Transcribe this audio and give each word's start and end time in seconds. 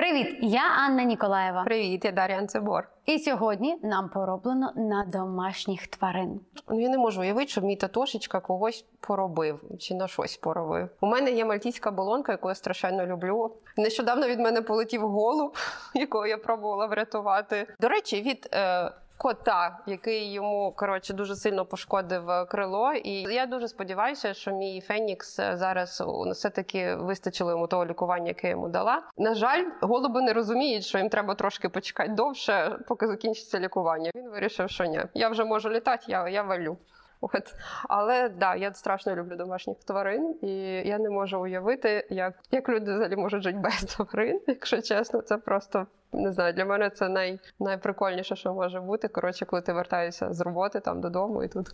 Привіт, 0.00 0.36
я 0.40 0.62
Анна 0.86 1.04
Ніколаєва. 1.04 1.64
Привіт, 1.64 2.04
я 2.04 2.12
Дар'я 2.12 2.38
Анцебор. 2.38 2.88
І 3.06 3.18
сьогодні 3.18 3.78
нам 3.82 4.08
пороблено 4.08 4.72
на 4.76 5.04
домашніх 5.04 5.86
тварин. 5.86 6.40
Ну, 6.68 6.80
я 6.80 6.88
не 6.88 6.98
можу 6.98 7.20
уявити, 7.20 7.48
що 7.48 7.60
мій 7.60 7.76
татошечка 7.76 8.40
когось 8.40 8.84
поробив 9.00 9.60
чи 9.78 9.94
на 9.94 10.08
щось 10.08 10.36
поробив. 10.36 10.88
У 11.00 11.06
мене 11.06 11.30
є 11.30 11.44
мальтійська 11.44 11.90
болонка, 11.90 12.32
яку 12.32 12.48
я 12.48 12.54
страшенно 12.54 13.06
люблю. 13.06 13.52
Нещодавно 13.76 14.28
від 14.28 14.40
мене 14.40 14.62
полетів 14.62 15.00
голуб, 15.00 15.56
якого 15.94 16.26
я 16.26 16.38
пробувала 16.38 16.86
врятувати. 16.86 17.66
До 17.80 17.88
речі, 17.88 18.22
від. 18.22 18.48
Е... 18.52 18.90
Кота, 19.20 19.78
який 19.86 20.32
йому 20.32 20.72
коротше 20.76 21.14
дуже 21.14 21.36
сильно 21.36 21.64
пошкодив 21.66 22.22
крило, 22.48 22.92
і 22.92 23.12
я 23.12 23.46
дуже 23.46 23.68
сподіваюся, 23.68 24.34
що 24.34 24.50
мій 24.50 24.80
Фенікс 24.80 25.36
зараз 25.36 26.02
все 26.30 26.50
таки 26.50 26.94
вистачило 26.94 27.50
йому 27.50 27.66
того 27.66 27.86
лікування, 27.86 28.28
яке 28.28 28.46
я 28.46 28.50
йому 28.50 28.68
дала. 28.68 29.02
На 29.18 29.34
жаль, 29.34 29.64
голуби 29.80 30.22
не 30.22 30.32
розуміють, 30.32 30.84
що 30.84 30.98
їм 30.98 31.08
треба 31.08 31.34
трошки 31.34 31.68
почекати 31.68 32.12
довше, 32.12 32.78
поки 32.88 33.06
закінчиться 33.06 33.60
лікування. 33.60 34.10
Він 34.14 34.30
вирішив, 34.30 34.70
що 34.70 34.84
ні, 34.84 35.02
я 35.14 35.28
вже 35.28 35.44
можу 35.44 35.70
літати, 35.70 36.04
я 36.08 36.28
я 36.28 36.42
валю. 36.42 36.76
От. 37.20 37.54
Але 37.88 38.28
да, 38.28 38.54
я 38.54 38.74
страшно 38.74 39.14
люблю 39.14 39.36
домашніх 39.36 39.76
тварин, 39.84 40.34
і 40.42 40.48
я 40.88 40.98
не 40.98 41.10
можу 41.10 41.40
уявити, 41.40 42.06
як 42.10 42.34
як 42.50 42.68
люди 42.68 42.94
взагалі 42.94 43.16
можуть 43.16 43.42
жити 43.42 43.58
без 43.58 43.84
тварин, 43.84 44.40
якщо 44.46 44.82
чесно, 44.82 45.22
це 45.22 45.36
просто 45.36 45.86
не 46.12 46.32
знаю. 46.32 46.52
Для 46.52 46.64
мене 46.64 46.90
це 46.90 47.08
най, 47.08 47.40
найприкольніше, 47.60 48.36
що 48.36 48.54
може 48.54 48.80
бути. 48.80 49.08
Коротше, 49.08 49.46
коли 49.46 49.62
ти 49.62 49.72
вертаєшся 49.72 50.32
з 50.32 50.40
роботи 50.40 50.80
там 50.80 51.00
додому, 51.00 51.44
і 51.44 51.48
тут 51.48 51.68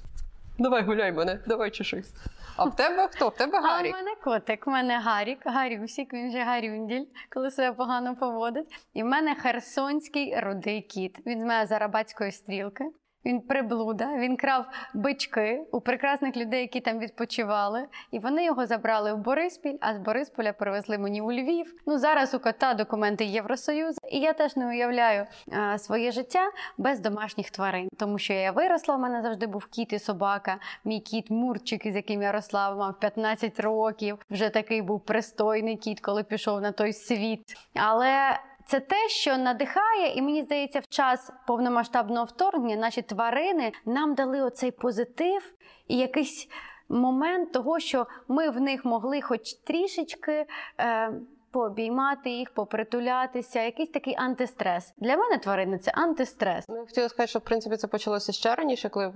давай 0.58 0.82
гуляй 0.82 1.12
мене, 1.12 1.40
давай 1.46 1.70
чешись. 1.70 2.14
А 2.56 2.64
в 2.64 2.76
тебе 2.76 3.08
хто? 3.08 3.28
В 3.28 3.36
тебе 3.36 3.60
Гарік? 3.60 3.94
А 3.94 3.98
в 3.98 4.02
мене 4.02 4.16
котик, 4.24 4.66
в 4.66 4.70
мене 4.70 5.00
Гарік, 5.00 5.38
Гарюсік, 5.44 6.12
він 6.12 6.32
же 6.32 6.38
Гарюнділь, 6.38 7.04
коли 7.30 7.50
себе 7.50 7.76
погано 7.76 8.16
поводить. 8.16 8.68
І 8.94 9.02
в 9.02 9.06
мене 9.06 9.34
херсонський 9.34 10.40
рудий 10.40 10.82
кіт. 10.82 11.26
Він 11.26 11.40
з 11.40 11.44
мене 11.44 11.66
зарабатської 11.66 12.32
стрілки. 12.32 12.84
Він 13.26 13.40
приблуда, 13.40 14.16
він 14.16 14.36
крав 14.36 14.66
бички 14.94 15.62
у 15.72 15.80
прекрасних 15.80 16.36
людей, 16.36 16.60
які 16.60 16.80
там 16.80 16.98
відпочивали, 16.98 17.86
і 18.10 18.18
вони 18.18 18.44
його 18.44 18.66
забрали 18.66 19.14
в 19.14 19.18
Бориспіль, 19.18 19.76
а 19.80 19.94
з 19.94 19.98
Борисполя 19.98 20.52
привезли 20.52 20.98
мені 20.98 21.20
у 21.20 21.32
Львів. 21.32 21.74
Ну 21.86 21.98
зараз 21.98 22.34
у 22.34 22.38
кота 22.38 22.74
документи 22.74 23.24
Євросоюзу, 23.24 23.98
і 24.10 24.18
я 24.20 24.32
теж 24.32 24.56
не 24.56 24.66
уявляю 24.66 25.26
а, 25.52 25.78
своє 25.78 26.12
життя 26.12 26.50
без 26.78 27.00
домашніх 27.00 27.50
тварин, 27.50 27.88
тому 27.96 28.18
що 28.18 28.32
я 28.32 28.52
виросла. 28.52 28.96
У 28.96 28.98
мене 28.98 29.22
завжди 29.22 29.46
був 29.46 29.66
кіт 29.66 29.92
і 29.92 29.98
собака. 29.98 30.58
Мій 30.84 31.00
кіт 31.00 31.30
Мурчик, 31.30 31.86
із 31.86 31.96
яким 31.96 32.22
я 32.22 32.32
росла, 32.32 32.74
мав 32.74 33.00
15 33.00 33.60
років. 33.60 34.18
Вже 34.30 34.48
такий 34.48 34.82
був 34.82 35.00
пристойний 35.00 35.76
кіт, 35.76 36.00
коли 36.00 36.22
пішов 36.22 36.60
на 36.60 36.72
той 36.72 36.92
світ. 36.92 37.56
Але 37.74 38.38
це 38.66 38.80
те, 38.80 39.08
що 39.08 39.38
надихає, 39.38 40.14
і 40.14 40.22
мені 40.22 40.42
здається, 40.42 40.80
в 40.80 40.86
час 40.86 41.32
повномасштабного 41.46 42.24
вторгнення 42.24 42.76
наші 42.76 43.02
тварини 43.02 43.72
нам 43.84 44.14
дали 44.14 44.42
оцей 44.42 44.70
позитив 44.70 45.54
і 45.88 45.96
якийсь 45.96 46.48
момент 46.88 47.52
того, 47.52 47.78
що 47.78 48.06
ми 48.28 48.50
в 48.50 48.60
них 48.60 48.84
могли, 48.84 49.20
хоч 49.20 49.54
трішечки. 49.54 50.46
Е, 50.80 51.12
пообіймати 51.56 52.30
їх, 52.30 52.50
попритулятися, 52.50 53.62
якийсь 53.62 53.90
такий 53.90 54.14
антистрес. 54.18 54.94
Для 54.96 55.16
мене 55.16 55.38
тварини 55.38 55.78
це 55.78 55.90
антистрес. 55.94 56.64
Ну, 56.68 56.76
я 56.76 56.84
хотіла 56.84 57.08
сказати, 57.08 57.28
що 57.28 57.38
в 57.38 57.42
принципі 57.42 57.76
це 57.76 57.86
почалося 57.86 58.32
ще 58.32 58.54
раніше, 58.54 58.88
коли 58.88 59.06
е, 59.06 59.10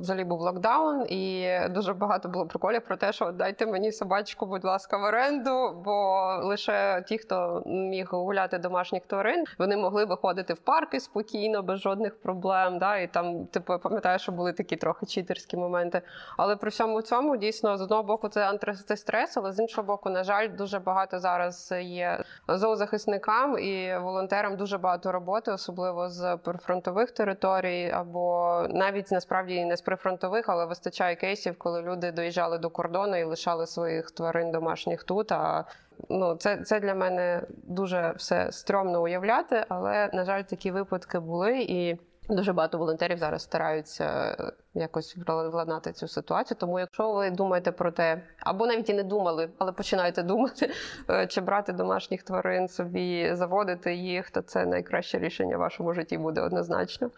взагалі 0.00 0.24
був 0.24 0.40
локдаун, 0.40 1.06
і 1.08 1.50
дуже 1.70 1.94
багато 1.94 2.28
було 2.28 2.46
приколів 2.46 2.84
про 2.84 2.96
те, 2.96 3.12
що 3.12 3.32
дайте 3.32 3.66
мені 3.66 3.92
собачку, 3.92 4.46
будь 4.46 4.64
ласка, 4.64 4.96
в 4.96 5.02
оренду, 5.02 5.82
бо 5.84 6.24
лише 6.42 7.04
ті, 7.08 7.18
хто 7.18 7.62
міг 7.66 8.08
гуляти 8.10 8.58
домашніх 8.58 9.06
тварин, 9.06 9.44
вони 9.58 9.76
могли 9.76 10.04
виходити 10.04 10.54
в 10.54 10.58
парки 10.58 11.00
спокійно, 11.00 11.62
без 11.62 11.80
жодних 11.80 12.20
проблем. 12.20 12.78
Да? 12.78 12.98
І 12.98 13.06
там, 13.06 13.46
типу, 13.46 13.78
пам'ятаю, 13.78 14.18
що 14.18 14.32
були 14.32 14.52
такі 14.52 14.76
трохи 14.76 15.06
читерські 15.06 15.56
моменти. 15.56 16.02
Але 16.36 16.56
при 16.56 16.70
всьому 16.70 17.02
цьому 17.02 17.36
дійсно 17.36 17.76
з 17.76 17.80
одного 17.80 18.02
боку 18.02 18.28
це 18.28 18.48
антистрес, 18.48 19.36
але 19.36 19.52
з 19.52 19.60
іншого 19.60 19.86
боку, 19.86 20.10
на 20.10 20.24
жаль, 20.24 20.48
дуже 20.56 20.78
багато 20.78 21.18
зараз 21.18 21.74
є 21.84 22.18
зоозахисникам 22.48 23.58
і 23.58 23.98
волонтерам 23.98 24.56
дуже 24.56 24.78
багато 24.78 25.12
роботи, 25.12 25.52
особливо 25.52 26.08
з 26.08 26.36
прифронтових 26.36 27.10
територій, 27.10 27.90
або 27.90 28.66
навіть 28.70 29.10
насправді 29.10 29.64
не 29.64 29.76
з 29.76 29.80
прифронтових, 29.80 30.48
але 30.48 30.66
вистачає 30.66 31.16
кейсів, 31.16 31.58
коли 31.58 31.82
люди 31.82 32.12
доїжджали 32.12 32.58
до 32.58 32.70
кордону 32.70 33.16
і 33.16 33.24
лишали 33.24 33.66
своїх 33.66 34.10
тварин 34.10 34.52
домашніх 34.52 35.04
тут. 35.04 35.32
А 35.32 35.64
ну 36.08 36.34
це 36.36 36.56
це 36.56 36.80
для 36.80 36.94
мене 36.94 37.42
дуже 37.62 38.14
все 38.16 38.52
стрьомно 38.52 39.02
уявляти, 39.02 39.64
але 39.68 40.10
на 40.12 40.24
жаль, 40.24 40.42
такі 40.42 40.70
випадки 40.70 41.18
були 41.18 41.58
і. 41.58 41.98
Дуже 42.28 42.52
багато 42.52 42.78
волонтерів 42.78 43.18
зараз 43.18 43.42
стараються 43.42 44.36
е, 44.40 44.52
якось 44.74 45.16
владнати 45.26 45.92
цю 45.92 46.08
ситуацію. 46.08 46.58
Тому, 46.60 46.78
якщо 46.78 47.12
ви 47.12 47.30
думаєте 47.30 47.72
про 47.72 47.92
те, 47.92 48.22
або 48.40 48.66
навіть 48.66 48.90
і 48.90 48.94
не 48.94 49.02
думали, 49.02 49.50
але 49.58 49.72
починаєте 49.72 50.22
думати, 50.22 50.70
е, 51.10 51.26
чи 51.26 51.40
брати 51.40 51.72
домашніх 51.72 52.22
тварин 52.22 52.68
собі, 52.68 53.34
заводити 53.34 53.94
їх, 53.94 54.30
то 54.30 54.42
це 54.42 54.66
найкраще 54.66 55.18
рішення 55.18 55.56
в 55.56 55.60
вашому 55.60 55.94
житті 55.94 56.18
буде 56.18 56.40
однозначно. 56.40 57.10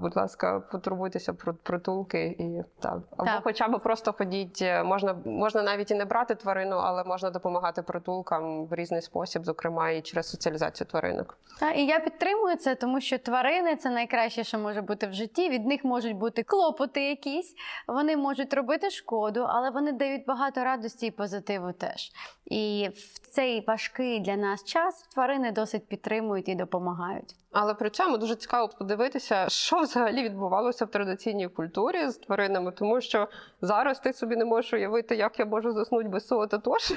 Будь 0.00 0.16
ласка, 0.16 0.60
потурбуйтеся 0.60 1.32
про 1.32 1.54
притулки 1.54 2.26
і 2.38 2.62
так. 2.80 2.98
Або 3.16 3.24
так. 3.24 3.40
хоча 3.44 3.68
б 3.68 3.78
просто 3.82 4.12
ходіть. 4.12 4.62
Е, 4.62 4.82
можна 4.82 5.16
можна 5.24 5.62
навіть 5.62 5.90
і 5.90 5.94
не 5.94 6.04
брати 6.04 6.34
тварину, 6.34 6.76
але 6.76 7.04
можна 7.04 7.30
допомагати 7.30 7.82
притулкам 7.82 8.66
в 8.66 8.74
різний 8.74 9.02
спосіб, 9.02 9.44
зокрема 9.44 9.90
і 9.90 10.02
через 10.02 10.30
соціалізацію 10.30 10.86
тваринок. 10.86 11.38
Так, 11.60 11.78
і 11.78 11.86
я 11.86 12.00
підтримую 12.00 12.56
це, 12.56 12.74
тому 12.74 13.00
що 13.00 13.18
тварини 13.18 13.76
це 13.76 13.90
найкраще, 13.90 14.44
що 14.44 14.58
може 14.58 14.82
бути 14.82 15.06
в 15.06 15.12
житті. 15.12 15.48
Від 15.48 15.66
них 15.66 15.84
можуть 15.84 16.16
бути 16.16 16.42
клопоти 16.42 17.08
якісь, 17.08 17.54
вони 17.88 18.16
можуть 18.16 18.54
робити 18.54 18.90
шкоду, 18.90 19.46
але 19.48 19.70
вони 19.70 19.92
дають 19.92 20.26
багато 20.26 20.64
радості 20.64 21.06
і 21.06 21.10
позитиву 21.10 21.72
теж. 21.72 22.12
І 22.44 22.90
в 22.94 23.28
цей 23.28 23.64
важкий 23.66 24.20
для 24.20 24.36
нас 24.36 24.64
час 24.64 25.02
тварини 25.02 25.52
досить 25.52 25.88
підтримують 25.88 26.48
і 26.48 26.54
допомагають. 26.54 27.34
Але 27.58 27.74
при 27.74 27.90
цьому 27.90 28.18
дуже 28.18 28.36
цікаво 28.36 28.68
подивитися, 28.78 29.48
що 29.48 29.80
взагалі 29.80 30.22
відбувалося 30.22 30.84
в 30.84 30.88
традиційній 30.88 31.48
культурі 31.48 32.08
з 32.08 32.16
тваринами, 32.16 32.72
тому 32.72 33.00
що 33.00 33.28
зараз 33.62 34.00
ти 34.00 34.12
собі 34.12 34.36
не 34.36 34.44
можеш 34.44 34.72
уявити, 34.72 35.16
як 35.16 35.38
я 35.38 35.46
можу 35.46 35.72
заснути 35.72 36.08
без 36.08 36.26
свого 36.26 36.46
татуша 36.46 36.94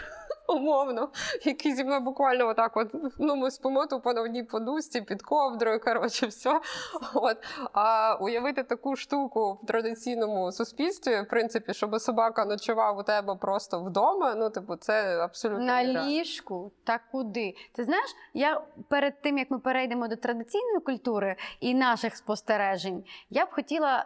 умовно, 0.49 1.09
який 1.45 1.73
зі 1.73 1.83
мною 1.83 2.01
буквально 2.01 2.47
отак 2.47 2.77
от, 2.77 2.95
ну 3.17 3.35
ми 3.35 3.51
спимо 3.51 3.85
тупо 3.85 4.13
на 4.13 4.21
одній 4.21 4.43
подушці, 4.43 5.01
під 5.01 5.21
ковдрою, 5.21 5.79
коротше, 5.79 6.27
все. 6.27 6.61
От. 7.13 7.37
А 7.73 8.15
уявити 8.21 8.63
таку 8.63 8.95
штуку 8.95 9.59
в 9.63 9.65
традиційному 9.65 10.51
суспільстві, 10.51 11.21
в 11.21 11.27
принципі, 11.27 11.73
щоб 11.73 12.01
собака 12.01 12.45
ночував 12.45 12.97
у 12.97 13.03
тебе 13.03 13.35
просто 13.35 13.83
вдома, 13.83 14.35
ну, 14.35 14.49
типу, 14.49 14.75
це 14.75 15.19
абсолютно. 15.19 15.65
На 15.65 15.83
ліжку, 15.83 16.71
та 16.83 16.99
куди? 17.11 17.55
Ти 17.71 17.83
знаєш, 17.83 18.09
я 18.33 18.61
перед 18.89 19.21
тим, 19.21 19.37
як 19.37 19.51
ми 19.51 19.59
перейдемо 19.59 20.07
до 20.07 20.15
традиційної 20.15 20.79
культури 20.79 21.35
і 21.59 21.73
наших 21.73 22.15
спостережень, 22.15 23.03
я 23.29 23.45
б 23.45 23.49
хотіла 23.51 24.05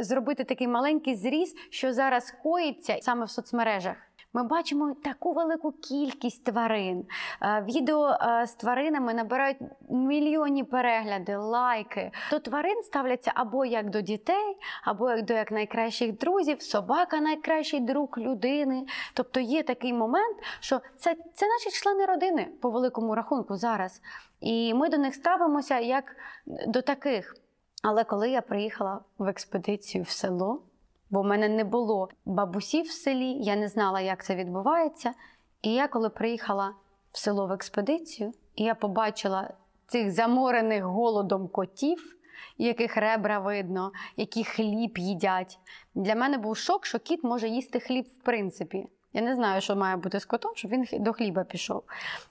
зробити 0.00 0.44
такий 0.44 0.68
маленький 0.68 1.14
зріз, 1.14 1.54
що 1.70 1.92
зараз 1.92 2.34
коїться 2.42 2.98
саме 3.02 3.24
в 3.24 3.30
соцмережах. 3.30 3.96
Ми 4.32 4.44
бачимо 4.44 4.94
таку 5.04 5.32
велику 5.32 5.72
кількість 5.72 6.44
тварин. 6.44 7.04
Е, 7.42 7.64
відео 7.68 8.08
е, 8.10 8.46
з 8.46 8.52
тваринами 8.52 9.14
набирають 9.14 9.58
мільйонні 9.90 10.64
перегляди, 10.64 11.36
лайки. 11.36 12.10
До 12.30 12.38
тварин 12.38 12.82
ставляться 12.82 13.32
або 13.34 13.64
як 13.64 13.90
до 13.90 14.00
дітей, 14.00 14.56
або 14.84 15.10
як 15.10 15.24
до 15.24 15.34
як 15.34 15.50
найкращих 15.50 16.18
друзів, 16.18 16.62
собака 16.62 17.20
найкращий 17.20 17.80
друг 17.80 18.08
людини. 18.18 18.86
Тобто 19.14 19.40
є 19.40 19.62
такий 19.62 19.92
момент, 19.92 20.36
що 20.60 20.80
це, 20.96 21.16
це 21.34 21.46
наші 21.46 21.70
члени 21.70 22.06
родини 22.06 22.48
по 22.60 22.70
великому 22.70 23.14
рахунку 23.14 23.56
зараз. 23.56 24.02
І 24.40 24.74
ми 24.74 24.88
до 24.88 24.98
них 24.98 25.14
ставимося 25.14 25.78
як 25.78 26.16
до 26.46 26.82
таких. 26.82 27.34
Але 27.82 28.04
коли 28.04 28.30
я 28.30 28.40
приїхала 28.40 29.00
в 29.18 29.28
експедицію 29.28 30.04
в 30.04 30.08
село, 30.08 30.62
бо 31.10 31.22
в 31.22 31.24
мене 31.24 31.48
не 31.48 31.64
було 31.64 32.08
бабусів 32.24 32.86
в 32.86 32.90
селі, 32.90 33.32
я 33.32 33.56
не 33.56 33.68
знала, 33.68 34.00
як 34.00 34.24
це 34.24 34.34
відбувається. 34.34 35.14
І 35.62 35.72
я, 35.72 35.88
коли 35.88 36.10
приїхала 36.10 36.74
в 37.12 37.18
село 37.18 37.46
в 37.46 37.52
експедицію, 37.52 38.32
і 38.54 38.64
я 38.64 38.74
побачила 38.74 39.50
цих 39.86 40.10
заморених 40.10 40.84
голодом 40.84 41.48
котів, 41.48 42.16
яких 42.58 42.96
ребра 42.96 43.38
видно, 43.38 43.92
які 44.16 44.44
хліб 44.44 44.98
їдять. 44.98 45.58
Для 45.94 46.14
мене 46.14 46.38
був 46.38 46.56
шок, 46.56 46.86
що 46.86 46.98
кіт 46.98 47.24
може 47.24 47.48
їсти 47.48 47.80
хліб 47.80 48.06
в 48.06 48.24
принципі. 48.24 48.86
Я 49.12 49.22
не 49.22 49.34
знаю, 49.34 49.60
що 49.60 49.76
має 49.76 49.96
бути 49.96 50.20
з 50.20 50.24
котом, 50.24 50.52
щоб 50.54 50.70
він 50.70 50.86
до 50.92 51.12
хліба 51.12 51.44
пішов. 51.44 51.82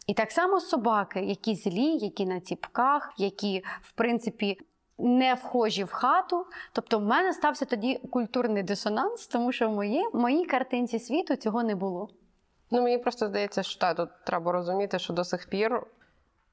І 0.07 0.13
так 0.13 0.31
само 0.31 0.59
собаки, 0.59 1.19
які 1.19 1.56
злі, 1.56 1.97
які 1.97 2.25
на 2.25 2.39
ціпках, 2.39 3.13
які, 3.18 3.63
в 3.81 3.91
принципі, 3.91 4.57
не 4.97 5.33
вхожі 5.33 5.83
в 5.83 5.91
хату. 5.91 6.45
Тобто, 6.71 6.99
в 6.99 7.01
мене 7.01 7.33
стався 7.33 7.65
тоді 7.65 7.99
культурний 8.11 8.63
дисонанс, 8.63 9.27
тому 9.27 9.51
що 9.51 9.69
в 9.69 9.73
моїй, 9.73 10.05
моїй 10.13 10.45
картинці 10.45 10.99
світу 10.99 11.35
цього 11.35 11.63
не 11.63 11.75
було. 11.75 12.09
Ну, 12.71 12.81
мені 12.81 12.97
просто 12.97 13.27
здається, 13.27 13.63
що 13.63 13.79
та, 13.79 13.94
тут 13.94 14.09
треба 14.25 14.51
розуміти, 14.51 14.99
що 14.99 15.13
до 15.13 15.23
сих 15.23 15.49
пір 15.49 15.81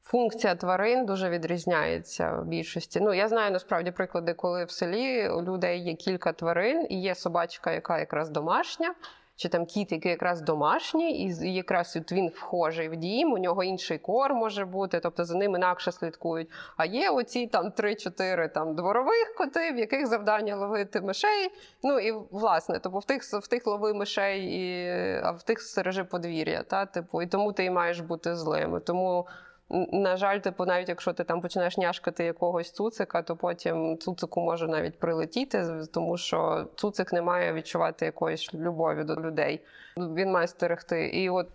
Функція 0.04 0.54
тварин 0.54 1.06
дуже 1.06 1.30
відрізняється 1.30 2.32
в 2.32 2.44
більшості. 2.44 3.00
Ну 3.00 3.14
я 3.14 3.28
знаю 3.28 3.50
насправді 3.50 3.90
приклади, 3.90 4.34
коли 4.34 4.64
в 4.64 4.70
селі 4.70 5.28
у 5.28 5.42
людей 5.42 5.80
є 5.80 5.94
кілька 5.94 6.32
тварин, 6.32 6.86
і 6.90 7.00
є 7.00 7.14
собачка, 7.14 7.72
яка 7.72 7.98
якраз 7.98 8.28
домашня, 8.28 8.94
чи 9.36 9.48
там 9.48 9.66
кіт, 9.66 9.92
який 9.92 10.10
якраз 10.10 10.40
домашній, 10.40 11.26
і 11.26 11.54
якраз 11.54 11.96
от 11.96 12.12
він 12.12 12.28
вхожий 12.28 12.88
в 12.88 12.96
дім, 12.96 13.32
у 13.32 13.38
нього 13.38 13.64
інший 13.64 13.98
кор 13.98 14.34
може 14.34 14.64
бути, 14.64 15.00
тобто 15.00 15.24
за 15.24 15.34
ним 15.34 15.54
інакше 15.54 15.92
слідкують. 15.92 16.50
А 16.76 16.84
є 16.84 17.10
оці 17.10 17.46
там 17.46 17.66
3-4 17.66 18.52
там 18.52 18.74
дворових 18.74 19.34
коти, 19.38 19.72
в 19.72 19.78
яких 19.78 20.06
завдання 20.06 20.56
ловити 20.56 21.00
мишей. 21.00 21.50
Ну 21.82 21.98
і 21.98 22.12
власне, 22.30 22.78
тобто 22.82 22.98
в 22.98 23.04
тих 23.04 23.22
в 23.22 23.48
тих 23.48 23.66
лови 23.66 23.94
мишей, 23.94 24.44
і, 24.44 24.88
а 25.22 25.30
в 25.30 25.42
тих 25.42 25.60
стережи 25.60 26.04
подвір'я. 26.04 26.62
Та 26.62 26.86
типу, 26.86 27.22
і 27.22 27.26
тому 27.26 27.52
ти 27.52 27.64
і 27.64 27.70
маєш 27.70 28.00
бути 28.00 28.36
злим. 28.36 28.80
Тому. 28.80 29.26
На 29.92 30.16
жаль, 30.16 30.38
типу, 30.38 30.64
навіть 30.64 30.88
якщо 30.88 31.12
ти 31.12 31.24
там 31.24 31.40
починаєш 31.40 31.76
няшкати 31.76 32.24
якогось 32.24 32.70
цуцика, 32.70 33.22
то 33.22 33.36
потім 33.36 33.98
цуцику 33.98 34.40
може 34.40 34.68
навіть 34.68 34.98
прилетіти, 34.98 35.64
тому 35.94 36.16
що 36.16 36.66
цуцик 36.74 37.12
не 37.12 37.22
має 37.22 37.52
відчувати 37.52 38.04
якоїсь 38.04 38.54
любові 38.54 39.04
до 39.04 39.14
людей. 39.14 39.60
Він 39.96 40.30
має 40.30 40.46
стерегти. 40.46 41.08
І 41.08 41.30
от 41.30 41.48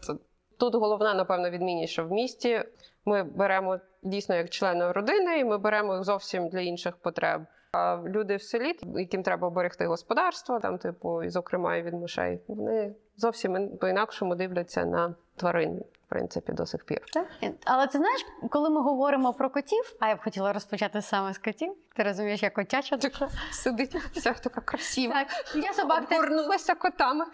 тут 0.57 0.75
головна, 0.75 1.13
напевно, 1.13 1.49
відмінність, 1.49 1.93
що 1.93 2.05
в 2.05 2.11
місті 2.11 2.63
ми 3.05 3.23
беремо 3.23 3.79
дійсно 4.03 4.35
як 4.35 4.49
члени 4.49 4.91
родини, 4.91 5.39
і 5.39 5.45
ми 5.45 5.57
беремо 5.57 5.95
їх 5.95 6.03
зовсім 6.03 6.49
для 6.49 6.59
інших 6.59 6.97
потреб. 6.97 7.41
А 7.71 7.97
люди 8.05 8.35
в 8.35 8.41
селі, 8.41 8.73
яким 8.95 9.23
треба 9.23 9.49
берегти 9.49 9.85
господарство, 9.85 10.59
там, 10.59 10.77
типу, 10.77 11.23
і 11.23 11.29
зокрема 11.29 11.75
і 11.75 11.81
від 11.81 11.93
мишей, 11.93 12.39
вони 12.47 12.95
зовсім 13.17 13.77
по-інакшому 13.77 14.35
дивляться 14.35 14.85
на 14.85 15.15
тварин, 15.35 15.83
в 16.05 16.09
принципі, 16.09 16.51
до 16.51 16.65
сих 16.65 16.85
пір. 16.85 17.01
Так? 17.13 17.27
Але 17.65 17.87
ти 17.87 17.97
знаєш, 17.97 18.25
коли 18.49 18.69
ми 18.69 18.81
говоримо 18.81 19.33
про 19.33 19.49
котів, 19.49 19.95
а 19.99 20.07
я 20.07 20.15
б 20.15 20.23
хотіла 20.23 20.53
розпочати 20.53 21.01
саме 21.01 21.33
з 21.33 21.37
котів. 21.37 21.75
Ти 21.95 22.03
розумієш, 22.03 22.43
я 22.43 22.49
котяча 22.49 22.97
душа. 22.97 23.29
Сидить 23.51 23.95
вся 23.95 24.33
така 24.33 24.61
красива. 24.61 25.13
Так, 25.13 25.27
я 25.55 25.73
собак 25.73 26.09
теж 26.09 26.77
котами. 26.79 27.25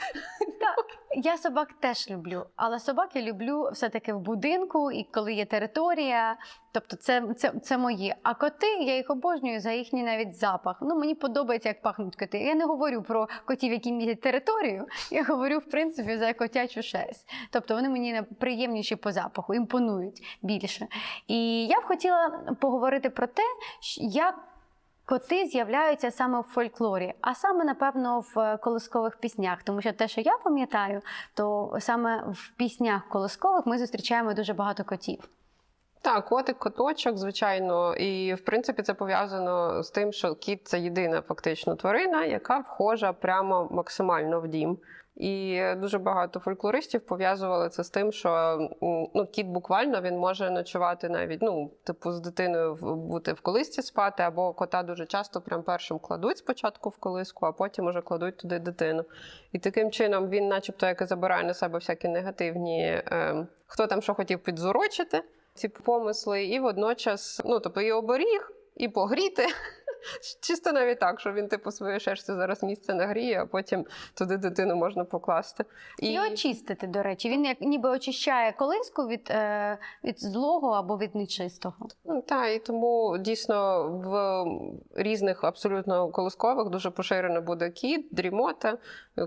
Я 1.17 1.38
собак 1.38 1.69
теж 1.79 2.09
люблю, 2.09 2.45
але 2.56 2.79
собак 2.79 3.15
я 3.15 3.21
люблю 3.21 3.69
все-таки 3.73 4.13
в 4.13 4.19
будинку 4.19 4.91
і 4.91 5.03
коли 5.03 5.33
є 5.33 5.45
територія. 5.45 6.38
Тобто 6.71 6.95
це, 6.95 7.33
це, 7.37 7.51
це 7.63 7.77
мої. 7.77 8.15
А 8.23 8.33
коти 8.33 8.67
я 8.67 8.95
їх 8.95 9.09
обожнюю 9.09 9.59
за 9.59 9.71
їхній 9.71 10.03
навіть 10.03 10.35
запах. 10.35 10.77
Ну 10.81 10.95
мені 10.95 11.15
подобається, 11.15 11.69
як 11.69 11.81
пахнуть 11.81 12.15
коти. 12.15 12.39
Я 12.39 12.55
не 12.55 12.65
говорю 12.65 13.01
про 13.01 13.27
котів, 13.45 13.71
які 13.71 13.91
містять 13.91 14.21
територію. 14.21 14.87
Я 15.11 15.23
говорю, 15.23 15.59
в 15.59 15.65
принципі, 15.65 16.17
за 16.17 16.33
котячу 16.33 16.81
шерсть. 16.81 17.29
Тобто 17.51 17.75
вони 17.75 17.89
мені 17.89 18.21
приємніші 18.39 18.95
по 18.95 19.11
запаху, 19.11 19.53
імпонують 19.53 20.37
більше. 20.41 20.87
І 21.27 21.67
я 21.67 21.79
б 21.79 21.83
хотіла 21.83 22.29
поговорити 22.59 23.09
про 23.09 23.27
те, 23.27 23.43
як 23.97 24.35
Коти 25.07 25.45
з'являються 25.45 26.11
саме 26.11 26.39
в 26.39 26.43
фольклорі, 26.43 27.13
а 27.21 27.35
саме, 27.35 27.65
напевно, 27.65 28.23
в 28.35 28.57
колискових 28.57 29.17
піснях. 29.17 29.63
Тому 29.63 29.81
що 29.81 29.93
те, 29.93 30.07
що 30.07 30.21
я 30.21 30.37
пам'ятаю, 30.43 31.01
то 31.33 31.77
саме 31.79 32.23
в 32.27 32.51
піснях 32.57 33.07
колискових 33.09 33.65
ми 33.65 33.77
зустрічаємо 33.77 34.33
дуже 34.33 34.53
багато 34.53 34.83
котів. 34.83 35.29
Так, 36.05 36.25
котик, 36.25 36.57
коточок, 36.59 37.17
звичайно. 37.17 37.95
І 37.95 38.33
в 38.33 38.41
принципі 38.41 38.81
це 38.81 38.93
пов'язано 38.93 39.83
з 39.83 39.91
тим, 39.91 40.11
що 40.13 40.35
кіт 40.35 40.67
це 40.67 40.79
єдина 40.79 41.21
фактично 41.21 41.75
тварина, 41.75 42.25
яка 42.25 42.57
вхожа 42.57 43.13
прямо 43.13 43.67
максимально 43.71 44.41
в 44.41 44.47
дім. 44.47 44.77
І 45.15 45.61
дуже 45.77 45.97
багато 45.97 46.39
фольклористів 46.39 47.01
пов'язували 47.01 47.69
це 47.69 47.83
з 47.83 47.89
тим, 47.89 48.11
що 48.11 48.57
ну, 49.13 49.27
кіт 49.31 49.47
буквально 49.47 50.01
він 50.01 50.17
може 50.17 50.49
ночувати 50.49 51.09
навіть, 51.09 51.41
ну, 51.41 51.71
типу, 51.83 52.11
з 52.11 52.19
дитиною 52.19 52.75
бути 52.81 53.33
в 53.33 53.41
колисці 53.41 53.81
спати, 53.81 54.23
або 54.23 54.53
кота 54.53 54.83
дуже 54.83 55.05
часто 55.05 55.41
прям 55.41 55.63
першим 55.63 55.99
кладуть 55.99 56.37
спочатку 56.37 56.89
в 56.89 56.97
колиску, 56.97 57.45
а 57.45 57.51
потім 57.51 57.85
уже 57.85 58.01
кладуть 58.01 58.37
туди 58.37 58.59
дитину. 58.59 59.05
І 59.51 59.59
таким 59.59 59.91
чином 59.91 60.29
він, 60.29 60.47
начебто, 60.47 60.85
як 60.85 61.01
і 61.01 61.05
забирає 61.05 61.43
на 61.43 61.53
себе 61.53 61.79
всякі 61.79 62.07
негативні, 62.07 62.81
е, 62.83 63.47
хто 63.67 63.87
там 63.87 64.01
що 64.01 64.13
хотів 64.13 64.39
підзурочити 64.39 65.23
ці 65.55 65.67
помисли, 65.67 66.45
і 66.45 66.59
водночас, 66.59 67.41
ну 67.45 67.59
тобто 67.59 67.81
і 67.81 67.91
оберіг, 67.91 68.51
і 68.75 68.87
погріти. 68.87 69.45
Чисто 70.41 70.71
навіть 70.71 70.99
так, 70.99 71.19
що 71.19 71.33
він 71.33 71.47
типу 71.47 71.71
своєю 71.71 71.99
шерстю 71.99 72.35
зараз 72.35 72.63
місце 72.63 72.93
нагріє, 72.93 73.41
а 73.41 73.45
потім 73.45 73.85
туди 74.13 74.37
дитину 74.37 74.75
можна 74.75 75.03
покласти. 75.03 75.65
І, 75.99 76.19
очистити, 76.19 76.87
до 76.87 77.03
речі, 77.03 77.29
він 77.29 77.45
як 77.45 77.61
ніби 77.61 77.89
очищає 77.89 78.51
колиску 78.51 79.07
від, 79.07 79.27
е, 79.29 79.77
від 80.03 80.21
злого 80.21 80.71
або 80.71 80.97
від 80.97 81.15
нечистого. 81.15 81.75
Ну, 82.05 82.21
та, 82.21 82.47
і 82.47 82.59
тому 82.59 83.17
дійсно 83.17 83.89
в 83.89 84.45
різних 85.01 85.43
абсолютно 85.43 86.09
колискових 86.09 86.69
дуже 86.69 86.89
поширено 86.89 87.41
буде 87.41 87.69
кіт, 87.69 88.07
дрімота, 88.11 88.77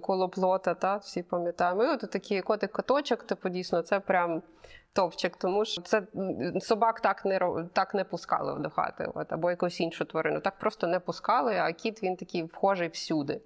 колоплота, 0.02 0.74
та 0.74 0.96
всі 0.96 1.22
пам'ятаємо. 1.22 1.84
І 1.84 1.88
от 1.88 2.10
такі 2.10 2.40
котик-коточок, 2.40 3.22
типу, 3.22 3.48
дійсно, 3.48 3.82
це 3.82 4.00
прям 4.00 4.42
топчик, 4.92 5.36
тому 5.36 5.64
що 5.64 5.82
це 5.82 6.02
собак 6.60 7.00
так 7.00 7.24
не 7.24 7.40
так 7.72 7.94
не 7.94 8.04
пускали 8.04 8.60
до 8.60 8.70
хати, 8.70 9.10
от, 9.14 9.32
або 9.32 9.50
якусь 9.50 9.80
іншу 9.80 10.04
тварину. 10.04 10.40
Так 10.40 10.58
просто 10.58 10.86
не 10.86 11.00
пускали, 11.00 11.56
а 11.56 11.72
кіт 11.72 12.02
він 12.02 12.16
такий 12.16 12.42
вхожий 12.42 12.88
всюди. 12.88 13.40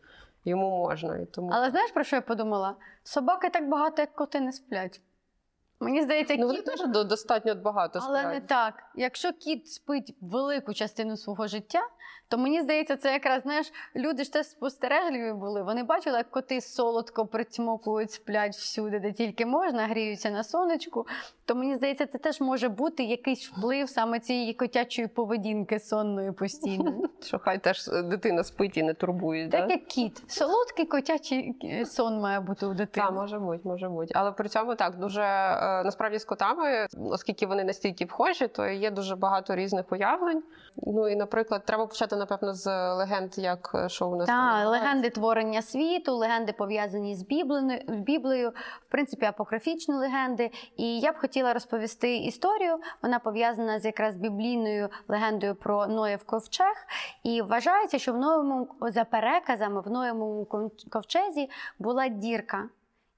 Йому 0.45 0.71
можна. 0.71 1.19
І 1.19 1.25
тому... 1.25 1.51
Але 1.53 1.71
знаєш, 1.71 1.91
про 1.93 2.05
що 2.05 2.17
я 2.17 2.23
подумала? 2.23 2.77
Собаки 3.05 3.51
так 3.51 3.69
багато, 3.69 4.03
як 4.03 4.15
коти 4.15 4.41
не 4.41 4.53
сплять. 4.53 5.01
Мені 5.83 6.03
здається, 6.03 6.37
Ну, 6.39 6.47
вони 6.47 6.59
кіт 6.59 6.67
теж 6.67 6.87
до- 6.87 7.05
достатньо 7.05 7.55
багато 7.55 7.99
Але 8.03 8.27
не 8.27 8.41
так. 8.41 8.75
Якщо 8.95 9.33
кіт 9.33 9.69
спить 9.69 10.17
велику 10.21 10.75
частину 10.75 11.17
свого 11.17 11.47
життя, 11.47 11.81
то 12.29 12.39
мені 12.39 12.63
здається, 12.63 12.97
це 12.97 13.13
якраз 13.13 13.43
знаєш, 13.43 13.73
люди 13.97 14.25
ж 14.25 14.33
теж 14.33 14.47
спостережливі 14.47 15.33
були. 15.33 15.63
Вони 15.63 15.83
бачили, 15.83 16.17
як 16.17 16.31
коти 16.31 16.61
солодко 16.61 17.27
прицьмокують, 17.27 18.11
сплять 18.11 18.55
всюди, 18.55 18.99
де 19.01 19.13
тільки 19.13 19.47
можна, 19.47 19.87
гріються 19.87 20.31
на 20.31 20.45
сонечку. 20.45 21.07
То 21.45 21.55
мені 21.55 21.77
здається, 21.77 22.07
це 22.07 22.19
теж 22.19 22.41
може 22.41 22.69
бути 22.69 23.05
якийсь 23.05 23.49
вплив 23.51 23.89
саме 23.89 24.21
цієї 24.21 24.55
котячої 24.55 25.09
поведінки 25.09 25.81
сонної 25.81 26.33
постійно. 26.33 27.03
Що 27.23 27.39
хай 27.39 27.59
теж 27.59 27.87
дитина 27.87 28.45
спить 28.45 28.77
і 28.77 28.83
не 28.83 28.95
турбує. 28.95 29.49
Так 29.49 29.67
да? 29.67 29.75
як 29.75 29.87
кіт. 29.87 30.23
Солодкий 30.27 30.87
котячий 30.87 31.55
е, 31.65 31.87
сон 31.87 32.21
має 32.21 32.41
бути 32.41 32.67
у 32.67 32.75
дитини. 32.75 33.07
Так, 33.07 33.15
може 33.15 33.39
бути, 33.39 33.61
може 33.65 33.89
бути. 33.89 34.13
Але 34.17 34.33
при 34.33 34.49
цьому 34.49 34.75
так 34.75 34.99
дуже 34.99 35.23
е, 35.23 35.57
насправді 35.85 36.19
з 36.19 36.25
котами, 36.25 36.87
оскільки 37.11 37.47
вони 37.47 37.65
настільки 37.65 38.05
вхожі, 38.05 38.49
то 38.49 38.67
є 38.67 38.91
дуже 38.91 39.17
багато 39.17 39.55
різних 39.57 39.93
уявлень. 39.93 40.43
Ну 40.77 41.09
і, 41.09 41.17
наприклад, 41.17 41.63
треба 41.65 41.87
почати, 41.87 42.17
напевно, 42.17 42.55
з 42.55 42.95
легенд, 42.95 43.39
як 43.39 43.71
е, 43.75 43.89
що 43.89 44.09
у 44.09 44.17
нас 44.17 44.27
Так, 44.27 44.69
легенди 44.69 45.11
творення 45.11 45.63
світу, 45.63 46.17
легенди 46.17 46.53
пов'язані 46.53 47.17
з 47.17 47.23
Біблею, 47.89 48.53
в 48.83 48.89
принципі, 48.89 49.27
апокрифічні 49.27 49.95
легенди. 49.95 50.51
І 50.77 51.01
я 51.01 51.13
б 51.13 51.17
хотіла 51.19 51.53
розповісти 51.53 52.17
історію. 52.17 52.79
Вона 53.03 53.19
пов'язана 53.19 53.79
з 53.79 53.85
якраз 53.85 54.17
біблійною 54.17 54.89
легендою 55.09 55.55
про 55.55 55.87
Ноєв 55.87 56.25
ковчег. 56.25 56.87
І 57.23 57.43
вважається, 57.43 57.99
що 57.99 58.13
в 58.13 58.17
Ноєвому, 58.17 58.69
за 58.81 59.05
переказами, 59.05 59.81
в 59.81 59.91
Ноєвому 59.91 60.47
ковчезі 60.91 61.51
була 61.79 62.09
дірка. 62.09 62.69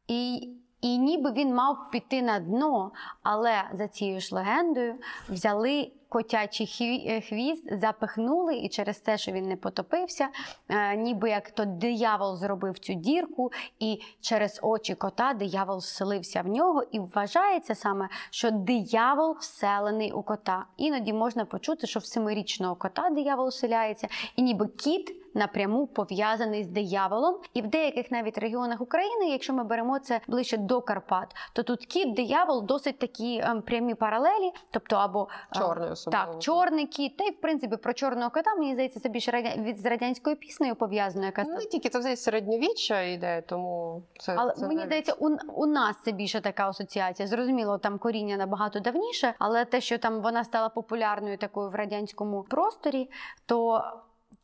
І 0.08 0.50
і 0.84 0.98
ніби 0.98 1.32
він 1.32 1.54
мав 1.54 1.90
піти 1.90 2.22
на 2.22 2.40
дно, 2.40 2.92
але 3.22 3.64
за 3.72 3.88
цією 3.88 4.20
ж 4.20 4.34
легендою 4.34 4.94
взяли 5.28 5.92
котячий 6.08 7.06
е, 7.08 7.20
хвіст, 7.20 7.78
запихнули, 7.78 8.56
і 8.56 8.68
через 8.68 8.98
те, 8.98 9.18
що 9.18 9.32
він 9.32 9.48
не 9.48 9.56
потопився, 9.56 10.28
е, 10.68 10.96
ніби 10.96 11.30
як 11.30 11.50
то 11.50 11.64
диявол 11.64 12.36
зробив 12.36 12.78
цю 12.78 12.94
дірку, 12.94 13.52
і 13.78 14.00
через 14.20 14.60
очі 14.62 14.94
кота 14.94 15.34
диявол 15.34 15.78
вселився 15.78 16.42
в 16.42 16.48
нього. 16.48 16.82
І 16.92 17.00
вважається 17.00 17.74
саме, 17.74 18.08
що 18.30 18.50
диявол 18.50 19.36
вселений 19.40 20.12
у 20.12 20.22
кота. 20.22 20.66
Іноді 20.76 21.12
можна 21.12 21.44
почути, 21.44 21.86
що 21.86 22.00
в 22.00 22.04
семирічного 22.04 22.74
кота 22.74 23.10
диявол 23.10 23.48
вселяється, 23.48 24.08
і 24.36 24.42
ніби 24.42 24.66
кіт. 24.66 25.23
Напряму 25.34 25.86
пов'язаний 25.86 26.64
з 26.64 26.68
дияволом, 26.68 27.36
і 27.54 27.62
в 27.62 27.66
деяких 27.66 28.10
навіть 28.10 28.38
регіонах 28.38 28.80
України, 28.80 29.28
якщо 29.30 29.52
ми 29.52 29.64
беремо 29.64 29.98
це 29.98 30.20
ближче 30.28 30.56
до 30.56 30.80
Карпат, 30.80 31.34
то 31.52 31.62
тут 31.62 31.86
кіт, 31.86 32.14
диявол 32.14 32.66
досить 32.66 32.98
такі 32.98 33.40
ем, 33.44 33.62
прямі 33.62 33.94
паралелі, 33.94 34.52
тобто 34.70 34.96
або 34.96 35.28
е, 35.56 35.58
Чорний 35.58 35.90
особливо. 35.90 36.32
так, 36.32 36.42
чорний 36.42 36.86
кіт. 36.86 37.16
Та 37.16 37.24
й 37.24 37.30
в 37.30 37.40
принципі 37.40 37.76
про 37.76 37.92
чорного 37.92 38.30
кота 38.30 38.54
мені 38.54 38.72
здається, 38.72 39.00
це 39.00 39.08
більше 39.08 39.30
радя... 39.30 39.50
від 39.56 39.78
з 39.78 39.86
радянською 39.86 40.36
піснею 40.36 40.74
пов'язано, 40.74 41.26
яка 41.26 41.42
Ну, 41.46 41.54
не 41.54 41.64
тільки 41.64 41.88
це 41.88 41.98
взагалі 41.98 42.16
середньовіччя 42.16 43.00
йде, 43.02 43.42
тому 43.42 44.02
це. 44.18 44.34
але 44.38 44.52
це 44.52 44.66
мені 44.66 44.82
здається, 44.84 45.12
у, 45.12 45.36
у 45.54 45.66
нас 45.66 45.96
це 46.04 46.12
більше 46.12 46.40
така 46.40 46.68
асоціація. 46.68 47.28
Зрозуміло, 47.28 47.78
там 47.78 47.98
коріння 47.98 48.36
набагато 48.36 48.80
давніше, 48.80 49.34
але 49.38 49.64
те, 49.64 49.80
що 49.80 49.98
там 49.98 50.22
вона 50.22 50.44
стала 50.44 50.68
популярною 50.68 51.38
такою 51.38 51.70
в 51.70 51.74
радянському 51.74 52.42
просторі, 52.42 53.10
то. 53.46 53.84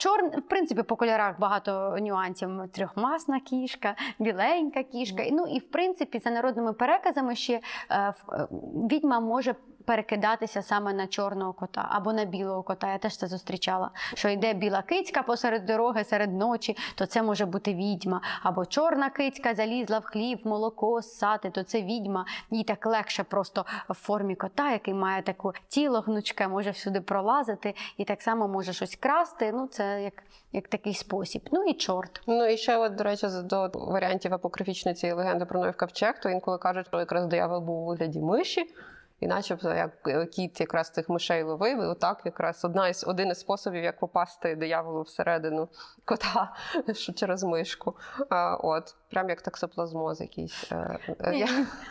Чор... 0.00 0.24
в 0.38 0.42
принципі, 0.48 0.82
по 0.82 0.96
кольорах 0.96 1.40
багато 1.40 1.96
нюансів. 2.00 2.50
Трьохмасна 2.72 3.40
кішка, 3.40 3.94
біленька 4.18 4.82
кішка. 4.82 5.22
Ну 5.32 5.46
і 5.46 5.58
в 5.58 5.70
принципі, 5.70 6.18
за 6.18 6.30
народними 6.30 6.72
переказами 6.72 7.34
ще 7.34 7.52
е, 7.52 7.60
е, 7.98 8.14
відьма 8.90 9.20
може 9.20 9.54
перекидатися 9.84 10.62
саме 10.62 10.92
на 10.92 11.06
чорного 11.06 11.52
кота 11.52 11.88
або 11.90 12.12
на 12.12 12.24
білого 12.24 12.62
кота. 12.62 12.92
Я 12.92 12.98
теж 12.98 13.16
це 13.16 13.26
зустрічала. 13.26 13.90
Що 14.14 14.28
йде 14.28 14.54
біла 14.54 14.82
кицька 14.82 15.22
посеред 15.22 15.66
дороги 15.66 16.04
серед 16.04 16.32
ночі, 16.32 16.76
то 16.94 17.06
це 17.06 17.22
може 17.22 17.46
бути 17.46 17.74
відьма. 17.74 18.20
Або 18.42 18.66
чорна 18.66 19.10
кицька 19.10 19.54
залізла 19.54 19.98
в 19.98 20.04
хліб, 20.04 20.40
молоко 20.44 21.02
ссати, 21.02 21.50
то 21.50 21.62
це 21.62 21.82
відьма. 21.82 22.26
Їй 22.50 22.64
так 22.64 22.86
легше 22.86 23.24
просто 23.24 23.64
в 23.88 23.94
формі 23.94 24.34
кота, 24.34 24.72
який 24.72 24.94
має 24.94 25.22
таке 25.22 25.48
тіло 25.68 26.00
гнучке, 26.00 26.48
може 26.48 26.70
всюди 26.70 27.00
пролазити 27.00 27.74
і 27.96 28.04
так 28.04 28.22
само 28.22 28.48
може 28.48 28.72
щось 28.72 28.96
красти. 28.96 29.52
Ну, 29.52 29.66
це 29.66 30.02
як, 30.02 30.22
як 30.52 30.68
такий 30.68 30.94
спосіб. 30.94 31.48
Ну 31.52 31.64
і 31.64 31.74
чорт. 31.74 32.22
Ну 32.26 32.46
і 32.46 32.56
ще, 32.56 32.76
от, 32.76 32.94
до 32.94 33.04
речі, 33.04 33.26
до 33.44 33.70
варіантів 33.74 34.34
апокрифічної 34.34 34.94
цієї 34.94 35.16
легенди 35.16 35.44
про 35.44 35.60
Ноїв 35.60 35.76
ковчег, 35.76 36.20
то 36.20 36.28
інколи 36.28 36.58
кажуть, 36.58 36.86
що 36.86 36.98
якраз 36.98 37.26
диявол 37.26 37.60
був 37.60 37.82
у 37.82 37.86
вигляді 37.86 38.20
миші. 38.20 38.74
І 39.20 39.26
начебто 39.26 39.74
як 39.74 39.90
е, 40.06 40.26
кіт 40.26 40.60
якраз 40.60 40.90
цих 40.90 41.08
мишей 41.08 41.42
ловив, 41.42 41.82
і 41.82 41.86
отак 41.86 42.22
якраз 42.24 42.64
одна 42.64 42.88
із 42.88 43.04
один 43.06 43.28
із 43.28 43.40
способів, 43.40 43.84
як 43.84 43.98
попасти 43.98 44.56
дияволу 44.56 45.02
всередину 45.02 45.68
кота 46.04 46.54
що 46.94 47.12
через 47.12 47.44
мишку. 47.44 47.96
А, 48.30 48.56
от, 48.56 48.94
прям 49.10 49.28
як 49.28 49.42
таксоплазмоз 49.42 50.20
якийсь. 50.20 50.72
Е, 50.72 50.98
е, 51.20 51.46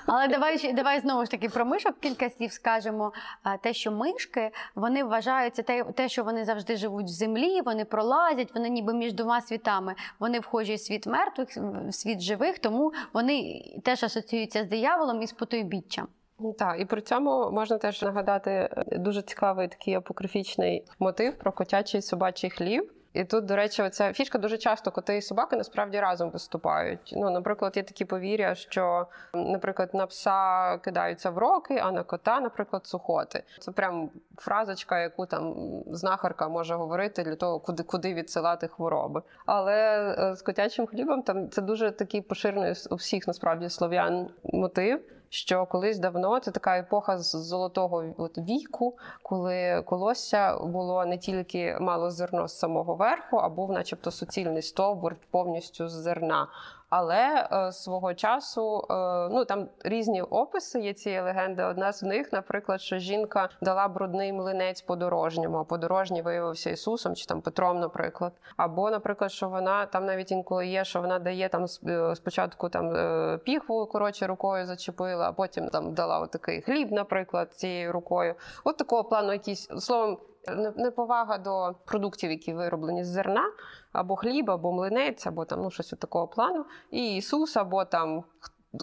Але 0.05 0.27
давай 0.27 0.73
давай 0.73 0.99
знову 0.99 1.25
ж 1.25 1.31
таки 1.31 1.49
про 1.49 1.65
мишок 1.65 1.99
кілька 1.99 2.29
слів 2.29 2.51
скажемо. 2.51 3.13
Те, 3.61 3.73
що 3.73 3.91
мишки 3.91 4.51
вони 4.75 5.03
вважаються 5.03 5.63
те, 5.63 5.83
те, 5.83 6.09
що 6.09 6.23
вони 6.23 6.45
завжди 6.45 6.75
живуть 6.75 7.05
в 7.05 7.09
землі, 7.09 7.61
вони 7.61 7.85
пролазять, 7.85 8.55
вони 8.55 8.69
ніби 8.69 8.93
між 8.93 9.13
двома 9.13 9.41
світами. 9.41 9.95
Вони 10.19 10.39
вхожі 10.39 10.75
в 10.75 10.79
світ 10.79 11.07
мертвих, 11.07 11.49
в 11.57 11.93
світ 11.93 12.19
живих, 12.19 12.59
тому 12.59 12.93
вони 13.13 13.63
теж 13.83 14.03
асоціюються 14.03 14.63
з 14.63 14.67
дияволом 14.67 15.21
і 15.21 15.27
з 15.27 15.31
потойбіччям. 15.31 16.07
Так, 16.57 16.79
і 16.79 16.85
при 16.85 17.01
цьому 17.01 17.51
можна 17.51 17.77
теж 17.77 18.01
нагадати 18.01 18.51
е, 18.51 18.97
дуже 18.97 19.21
цікавий 19.21 19.67
такий 19.67 19.93
апокрифічний 19.93 20.85
мотив 20.99 21.37
про 21.37 21.51
котячий 21.51 22.01
собачий 22.01 22.49
хліб. 22.49 22.91
І 23.13 23.23
тут, 23.23 23.45
до 23.45 23.55
речі, 23.55 23.83
оця 23.83 24.13
фішка 24.13 24.37
дуже 24.37 24.57
часто 24.57 24.91
коти 24.91 25.17
і 25.17 25.21
собаки 25.21 25.55
насправді 25.55 25.99
разом 25.99 26.29
виступають. 26.29 27.13
Ну, 27.17 27.29
наприклад, 27.29 27.77
є 27.77 27.83
такі 27.83 28.05
повір'я, 28.05 28.55
що, 28.55 29.07
наприклад, 29.33 29.89
на 29.93 30.05
пса 30.05 30.77
кидаються 30.77 31.29
вроки, 31.29 31.77
а 31.83 31.91
на 31.91 32.03
кота, 32.03 32.39
наприклад, 32.39 32.85
сухоти. 32.85 33.43
Це 33.59 33.71
прям 33.71 34.09
фразочка, 34.37 34.99
яку 34.99 35.25
там 35.25 35.55
знахарка 35.87 36.47
може 36.47 36.75
говорити 36.75 37.23
для 37.23 37.35
того, 37.35 37.59
куди 37.59 37.83
куди 37.83 38.13
відсилати 38.13 38.67
хвороби. 38.67 39.21
Але 39.45 39.75
е, 40.19 40.35
з 40.35 40.41
котячим 40.41 40.87
хлібом 40.87 41.21
там 41.21 41.49
це 41.49 41.61
дуже 41.61 41.91
такий 41.91 42.21
поширений 42.21 42.73
у 42.89 42.95
всіх 42.95 43.27
насправді 43.27 43.69
слов'ян 43.69 44.29
мотив. 44.43 45.01
Що 45.29 45.65
колись 45.65 45.99
давно 45.99 46.39
це 46.39 46.51
така 46.51 46.77
епоха 46.77 47.17
з 47.17 47.35
золотого 47.35 48.03
от 48.17 48.37
віку, 48.37 48.97
коли 49.23 49.83
колосся 49.85 50.57
було 50.57 51.05
не 51.05 51.17
тільки 51.17 51.77
мало 51.81 52.11
зерно 52.11 52.47
з 52.47 52.59
самого 52.59 52.95
верху, 52.95 53.37
а 53.37 53.49
був, 53.49 53.71
начебто, 53.71 54.11
суцільний 54.11 54.61
стовбур 54.61 55.15
повністю 55.31 55.87
з 55.87 55.91
зерна. 55.91 56.47
Але 56.89 57.47
е, 57.51 57.71
свого 57.71 58.13
часу 58.13 58.85
е, 58.89 58.93
ну 59.31 59.45
там 59.45 59.67
різні 59.83 60.21
описи 60.21 60.79
є 60.79 60.93
цієї 60.93 61.21
легенди. 61.21 61.63
Одна 61.63 61.91
з 61.91 62.03
них, 62.03 62.33
наприклад, 62.33 62.81
що 62.81 62.97
жінка 62.97 63.49
дала 63.61 63.87
брудний 63.87 64.33
млинець 64.33 64.81
подорожньому, 64.81 65.57
а 65.57 65.63
подорожній 65.63 66.21
виявився 66.21 66.69
Ісусом 66.69 67.15
чи 67.15 67.25
там 67.25 67.41
Петром, 67.41 67.79
наприклад. 67.79 68.33
Або, 68.57 68.91
наприклад, 68.91 69.31
що 69.31 69.49
вона 69.49 69.85
там 69.85 70.05
навіть 70.05 70.31
інколи 70.31 70.67
є, 70.67 70.85
що 70.85 71.01
вона 71.01 71.19
дає 71.19 71.49
там 71.49 71.65
е, 71.87 72.15
спочатку 72.15 72.69
там 72.69 72.95
е, 72.95 73.39
піхву 73.43 73.85
коротше 73.85 74.27
рукою 74.27 74.65
зачепила, 74.65 75.29
а 75.29 75.31
потім 75.31 75.69
там 75.69 75.93
дала 75.93 76.19
отакий 76.19 76.61
хліб, 76.61 76.91
наприклад, 76.91 77.53
цією 77.53 77.91
рукою. 77.91 78.35
От 78.63 78.77
такого 78.77 79.03
плану, 79.03 79.33
якісь 79.33 79.67
словом. 79.79 80.17
Не- 80.47 80.73
Неповага 80.75 81.37
до 81.37 81.75
продуктів, 81.85 82.31
які 82.31 82.53
вироблені 82.53 83.03
з 83.03 83.07
зерна, 83.07 83.43
або 83.91 84.15
хліб, 84.15 84.51
або 84.51 84.71
млинець, 84.71 85.27
або 85.27 85.45
там 85.45 85.61
ну 85.61 85.71
щось 85.71 85.89
такого 85.89 86.27
плану. 86.27 86.65
І 86.91 87.15
Ісус, 87.15 87.57
або 87.57 87.85
там 87.85 88.23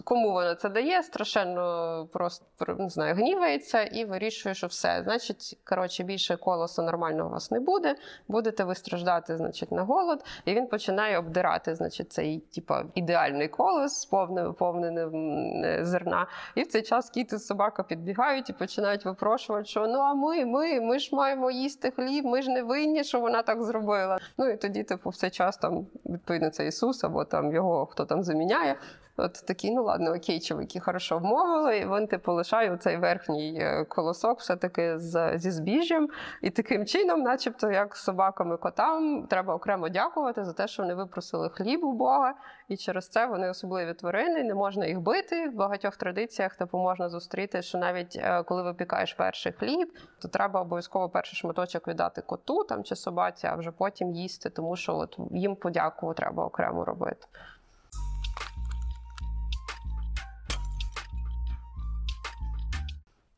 кому 0.03 0.31
вона 0.31 0.55
це 0.55 0.69
дає, 0.69 1.03
страшенно 1.03 2.07
просто 2.13 2.45
не 2.79 2.89
знаю, 2.89 3.15
гнівається 3.15 3.83
і 3.83 4.05
вирішує, 4.05 4.55
що 4.55 4.67
все. 4.67 5.01
Значить, 5.03 5.57
коротше, 5.63 6.03
більше 6.03 6.37
колоса 6.37 6.81
нормального 6.81 7.29
у 7.29 7.31
вас 7.31 7.51
не 7.51 7.59
буде. 7.59 7.95
Будете 8.27 8.63
ви 8.63 8.75
страждати, 8.75 9.37
значить, 9.37 9.71
на 9.71 9.83
голод. 9.83 10.25
І 10.45 10.53
він 10.53 10.67
починає 10.67 11.19
обдирати, 11.19 11.75
значить, 11.75 12.11
цей 12.11 12.39
типа 12.39 12.83
ідеальний 12.95 13.47
колос, 13.47 14.05
повним 14.05 14.53
повненим 14.53 15.85
зерна. 15.85 16.27
І 16.55 16.61
в 16.61 16.67
цей 16.67 16.81
час 16.81 17.09
кіт 17.09 17.33
і 17.33 17.37
собака 17.37 17.83
підбігають 17.83 18.49
і 18.49 18.53
починають 18.53 19.05
випрошувати, 19.05 19.65
що 19.65 19.87
ну 19.87 19.99
а 19.99 20.13
ми, 20.13 20.45
ми, 20.45 20.81
ми 20.81 20.99
ж 20.99 21.15
маємо 21.15 21.51
їсти 21.51 21.91
хліб, 21.91 22.25
ми 22.25 22.41
ж 22.41 22.49
не 22.49 22.63
винні, 22.63 23.03
що 23.03 23.19
вона 23.19 23.41
так 23.41 23.63
зробила. 23.63 24.17
Ну 24.37 24.49
і 24.49 24.57
тоді, 24.57 24.83
типу, 24.83 25.09
в 25.09 25.15
цей 25.15 25.29
час 25.29 25.57
там 25.57 25.87
відповідно 26.05 26.49
це 26.49 26.67
Ісус, 26.67 27.03
або 27.03 27.25
там 27.25 27.53
його 27.53 27.85
хто 27.85 28.05
там 28.05 28.23
заміняє. 28.23 28.75
От 29.17 29.33
такі, 29.33 29.71
ну 29.77 29.83
ладно, 29.83 30.15
окей, 30.15 30.39
чоловіки 30.39 30.79
хорошо 30.79 31.17
вмовили. 31.17 31.77
І 31.77 31.85
він 31.85 32.07
типу 32.07 32.33
лишає 32.33 32.77
цей 32.77 32.97
верхній 32.97 33.59
е, 33.61 33.85
колосок, 33.85 34.39
все-таки 34.39 34.99
з, 34.99 35.37
зі 35.37 35.51
збіжжям. 35.51 36.07
І 36.41 36.49
таким 36.49 36.85
чином, 36.85 37.21
начебто, 37.21 37.71
як 37.71 37.95
собакам 37.95 38.53
і 38.53 38.57
котам, 38.57 39.27
треба 39.29 39.55
окремо 39.55 39.89
дякувати 39.89 40.45
за 40.45 40.53
те, 40.53 40.67
що 40.67 40.83
вони 40.83 40.95
випросили 40.95 41.49
хліб 41.49 41.83
у 41.83 41.93
Бога, 41.93 42.33
і 42.67 42.77
через 42.77 43.09
це 43.09 43.25
вони 43.25 43.49
особливі 43.49 43.93
тварини, 43.93 44.43
не 44.43 44.53
можна 44.53 44.85
їх 44.85 45.01
бити. 45.01 45.49
В 45.49 45.55
багатьох 45.55 45.97
традиціях 45.97 46.55
типу 46.55 46.77
можна 46.77 47.09
зустріти, 47.09 47.61
що 47.61 47.77
навіть 47.77 48.15
е, 48.15 48.43
коли 48.43 48.63
випікаєш 48.63 49.13
перший 49.13 49.51
хліб, 49.51 49.93
то 50.21 50.27
треба 50.27 50.61
обов'язково 50.61 51.09
перший 51.09 51.37
шматочок 51.37 51.87
віддати 51.87 52.21
коту 52.21 52.63
там 52.63 52.83
чи 52.83 52.95
собаці, 52.95 53.47
а 53.47 53.55
вже 53.55 53.71
потім 53.71 54.13
їсти, 54.13 54.49
тому 54.49 54.75
що 54.75 54.95
от 54.95 55.17
їм 55.31 55.55
подяку 55.55 56.13
треба 56.13 56.45
окремо 56.45 56.85
робити. 56.85 57.27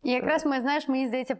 І 0.09 0.11
якраз 0.11 0.45
ми, 0.45 0.61
знаєш, 0.61 0.87
мені 0.87 1.07
здається, 1.07 1.37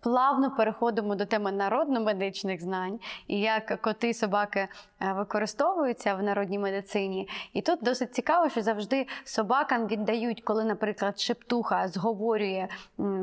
плавно 0.00 0.50
переходимо 0.50 1.14
до 1.14 1.26
теми 1.26 1.52
народно-медичних 1.52 2.62
знань 2.62 3.00
і 3.26 3.40
як 3.40 3.80
коти 3.82 4.08
і 4.08 4.14
собаки 4.14 4.68
е, 5.00 5.12
використовуються 5.12 6.14
в 6.14 6.22
народній 6.22 6.58
медицині. 6.58 7.28
І 7.52 7.62
тут 7.62 7.78
досить 7.82 8.14
цікаво, 8.14 8.48
що 8.48 8.62
завжди 8.62 9.06
собакам 9.24 9.86
віддають, 9.86 10.42
коли, 10.42 10.64
наприклад, 10.64 11.20
шептуха 11.20 11.88
зговорює 11.88 12.68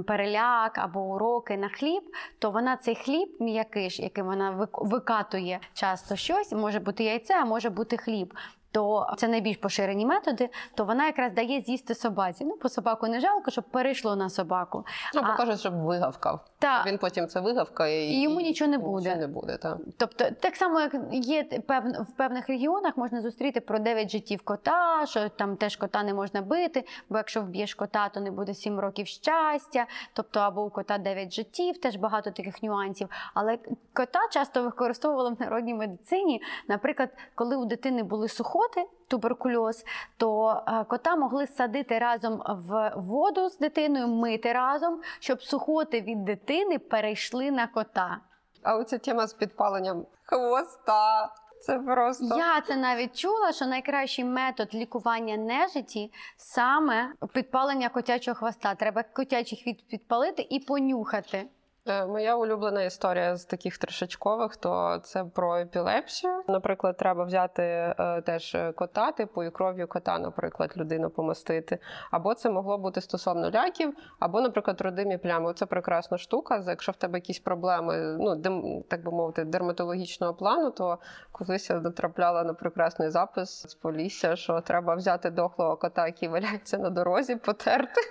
переляк 0.08 0.78
або 0.78 1.00
уроки 1.00 1.58
на 1.58 1.70
хліб, 1.70 2.04
то 2.40 2.52
вона 2.52 2.78
цей 2.78 2.96
хліб 2.96 3.36
м'який, 3.40 3.90
яким 4.04 4.26
вона 4.26 4.52
вик- 4.52 4.88
викатує 4.88 5.60
часто 5.74 6.16
щось, 6.16 6.52
може 6.52 6.80
бути 6.80 7.04
яйце, 7.04 7.34
а 7.42 7.46
може 7.46 7.70
бути 7.70 7.98
хліб. 7.98 8.34
То 8.72 9.08
це 9.18 9.28
найбільш 9.28 9.58
поширені 9.58 10.06
методи, 10.06 10.50
то 10.76 10.86
вона 10.86 11.06
якраз 11.06 11.34
дає 11.34 11.62
з'їсти 11.62 11.96
собаці. 11.96 12.46
Ну, 12.46 12.58
по 12.58 12.70
собаку 12.70 13.08
не 13.08 13.20
жалко, 13.20 13.52
щоб 13.52 13.64
перейшло 13.64 14.16
на 14.16 14.30
собаку. 14.30 14.86
Ну, 15.16 15.22
А- 15.24 15.32
покажуть, 15.32 15.60
щоб 15.60 15.74
вигавкав. 15.84 16.40
Та 16.62 16.84
Він 16.88 16.98
потім 16.98 17.28
це 17.28 17.40
вигавкає 17.40 18.10
і, 18.10 18.14
І 18.14 18.22
йому 18.22 18.42
нічого 18.42 18.72
не 18.72 18.78
буде. 18.78 19.02
Нічого 19.02 19.16
не 19.22 19.28
буде, 19.28 19.58
так. 19.58 19.78
Тобто, 19.98 20.26
так 20.40 20.56
само, 20.56 20.80
як 20.80 20.96
є 21.12 21.44
пев- 21.68 22.02
в 22.04 22.12
певних 22.18 22.48
регіонах, 22.48 22.98
можна 22.98 23.22
зустріти 23.22 23.60
про 23.62 23.80
9 23.80 24.12
життів 24.12 24.42
кота, 24.42 25.06
що 25.06 25.30
там 25.30 25.56
теж 25.58 25.76
кота 25.76 26.04
не 26.04 26.14
можна 26.14 26.42
бити, 26.42 26.84
бо 27.10 27.18
якщо 27.18 27.42
вб'єш 27.42 27.76
кота, 27.76 28.10
то 28.10 28.20
не 28.20 28.32
буде 28.32 28.54
7 28.54 28.80
років 28.80 29.08
щастя. 29.08 29.86
Тобто, 30.14 30.40
або 30.40 30.64
у 30.66 30.70
кота 30.70 30.98
9 30.98 31.34
життів, 31.34 31.78
теж 31.78 31.96
багато 31.96 32.32
таких 32.32 32.64
нюансів. 32.64 33.10
Але 33.34 33.58
кота 33.94 34.20
часто 34.32 34.64
використовували 34.64 35.30
в 35.30 35.42
народній 35.42 35.74
медицині. 35.74 36.42
Наприклад, 36.68 37.10
коли 37.36 37.56
у 37.56 37.66
дитини 37.66 38.04
були 38.04 38.28
сухоти, 38.28 38.86
туберкульоз, 39.12 39.86
то 40.18 40.62
е, 40.68 40.84
кота 40.84 41.16
могли 41.16 41.48
садити 41.48 42.00
разом 42.00 42.44
в 42.48 42.94
воду 42.96 43.50
з 43.50 43.58
дитиною, 43.58 44.08
мити 44.08 44.54
разом, 44.54 45.02
щоб 45.20 45.44
сухоти 45.44 46.02
від 46.02 46.26
дитини 46.26 46.80
перейшли 46.80 47.52
на 47.52 47.68
кота. 47.68 48.18
А 48.64 48.76
оця 48.76 48.98
тема 48.98 49.28
з 49.28 49.34
підпаленням 49.34 50.06
хвоста. 50.24 51.34
Це 51.62 51.80
просто. 51.80 52.38
Я 52.38 52.62
це 52.62 52.76
навіть 52.76 53.20
чула, 53.20 53.52
що 53.52 53.66
найкращий 53.66 54.26
метод 54.26 54.74
лікування 54.74 55.38
нежиті 55.38 56.12
саме 56.38 57.14
підпалення 57.34 57.90
котячого 57.90 58.36
хвоста. 58.36 58.76
Треба 58.76 59.04
котячий 59.04 59.62
хвіст 59.64 59.88
підпалити 59.88 60.48
і 60.50 60.60
понюхати. 60.60 61.48
Е, 61.86 62.06
Моя 62.06 62.36
улюблена 62.36 62.84
історія 62.84 63.36
з 63.36 63.46
таких 63.46 63.78
трешачкових, 63.78 64.56
то 64.56 65.00
це 65.04 65.24
про 65.24 65.58
епілепсію. 65.58 66.44
Наприклад, 66.48 66.98
треба 66.98 67.24
взяти 67.24 67.64
е, 67.64 68.22
теж 68.22 68.58
кота, 68.76 69.12
типу 69.12 69.44
і 69.44 69.52
кров'ю 69.52 69.88
кота, 69.88 70.20
наприклад, 70.20 70.74
людину 70.78 71.10
помастити. 71.10 71.80
Або 72.12 72.34
це 72.34 72.50
могло 72.50 72.78
бути 72.78 73.02
стосовно 73.02 73.52
ляків, 73.52 73.94
або, 74.20 74.42
наприклад, 74.42 74.82
родимі 74.82 75.18
плями. 75.18 75.54
Це 75.54 75.66
прекрасна 75.66 76.18
штука. 76.18 76.64
Якщо 76.68 76.92
в 76.92 76.96
тебе 76.96 77.18
якісь 77.18 77.40
проблеми, 77.40 78.18
ну 78.20 78.36
дем, 78.36 78.84
так 78.90 79.04
би 79.04 79.12
мовити, 79.12 79.46
дерматологічного 79.46 80.34
плану, 80.34 80.72
то 80.72 81.00
колись 81.32 81.70
я 81.70 81.80
натрапляла 81.80 82.44
на 82.44 82.54
прекрасний 82.54 83.10
запис 83.10 83.62
з 83.70 83.76
полісся, 83.76 84.36
що 84.36 84.62
треба 84.62 84.96
взяти 84.96 85.30
дохлого 85.30 85.78
кота, 85.78 86.06
який 86.06 86.30
валяється 86.30 86.78
на 86.78 86.90
дорозі, 86.90 87.36
потерти. 87.36 88.02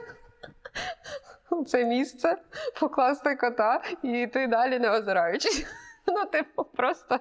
У 1.51 1.65
це 1.65 1.85
місце, 1.85 2.37
покласти 2.81 3.37
кота 3.37 3.83
і 4.03 4.13
йти 4.13 4.47
далі 4.47 4.79
не 4.79 4.91
озираючись. 4.91 5.67
Ну, 6.07 6.27
типу, 6.27 6.65
просто 6.65 7.21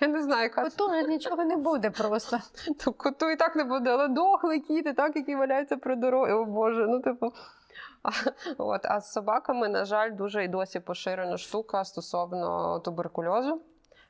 я 0.00 0.08
не 0.08 0.22
знаю, 0.22 0.42
яка 0.42 0.62
Коту 0.62 0.90
нічого 1.08 1.44
не 1.44 1.56
буде 1.56 1.90
просто. 1.90 2.38
то 2.84 2.92
коту 2.92 3.30
і 3.30 3.36
так 3.36 3.56
не 3.56 3.64
буде, 3.64 3.90
але 3.90 4.08
дохлий 4.08 4.60
кіт, 4.60 4.86
і 4.86 4.92
так, 4.92 5.16
який 5.16 5.36
валяється 5.36 5.76
при 5.76 5.96
дорозі. 5.96 6.32
О 6.32 6.44
Боже, 6.44 6.86
ну 6.86 7.00
типу. 7.00 7.32
А, 8.02 8.10
от, 8.58 8.80
а 8.84 9.00
з 9.00 9.12
собаками, 9.12 9.68
на 9.68 9.84
жаль, 9.84 10.12
дуже 10.12 10.44
і 10.44 10.48
досі 10.48 10.80
поширена 10.80 11.38
штука 11.38 11.84
стосовно 11.84 12.78
туберкульозу. 12.80 13.60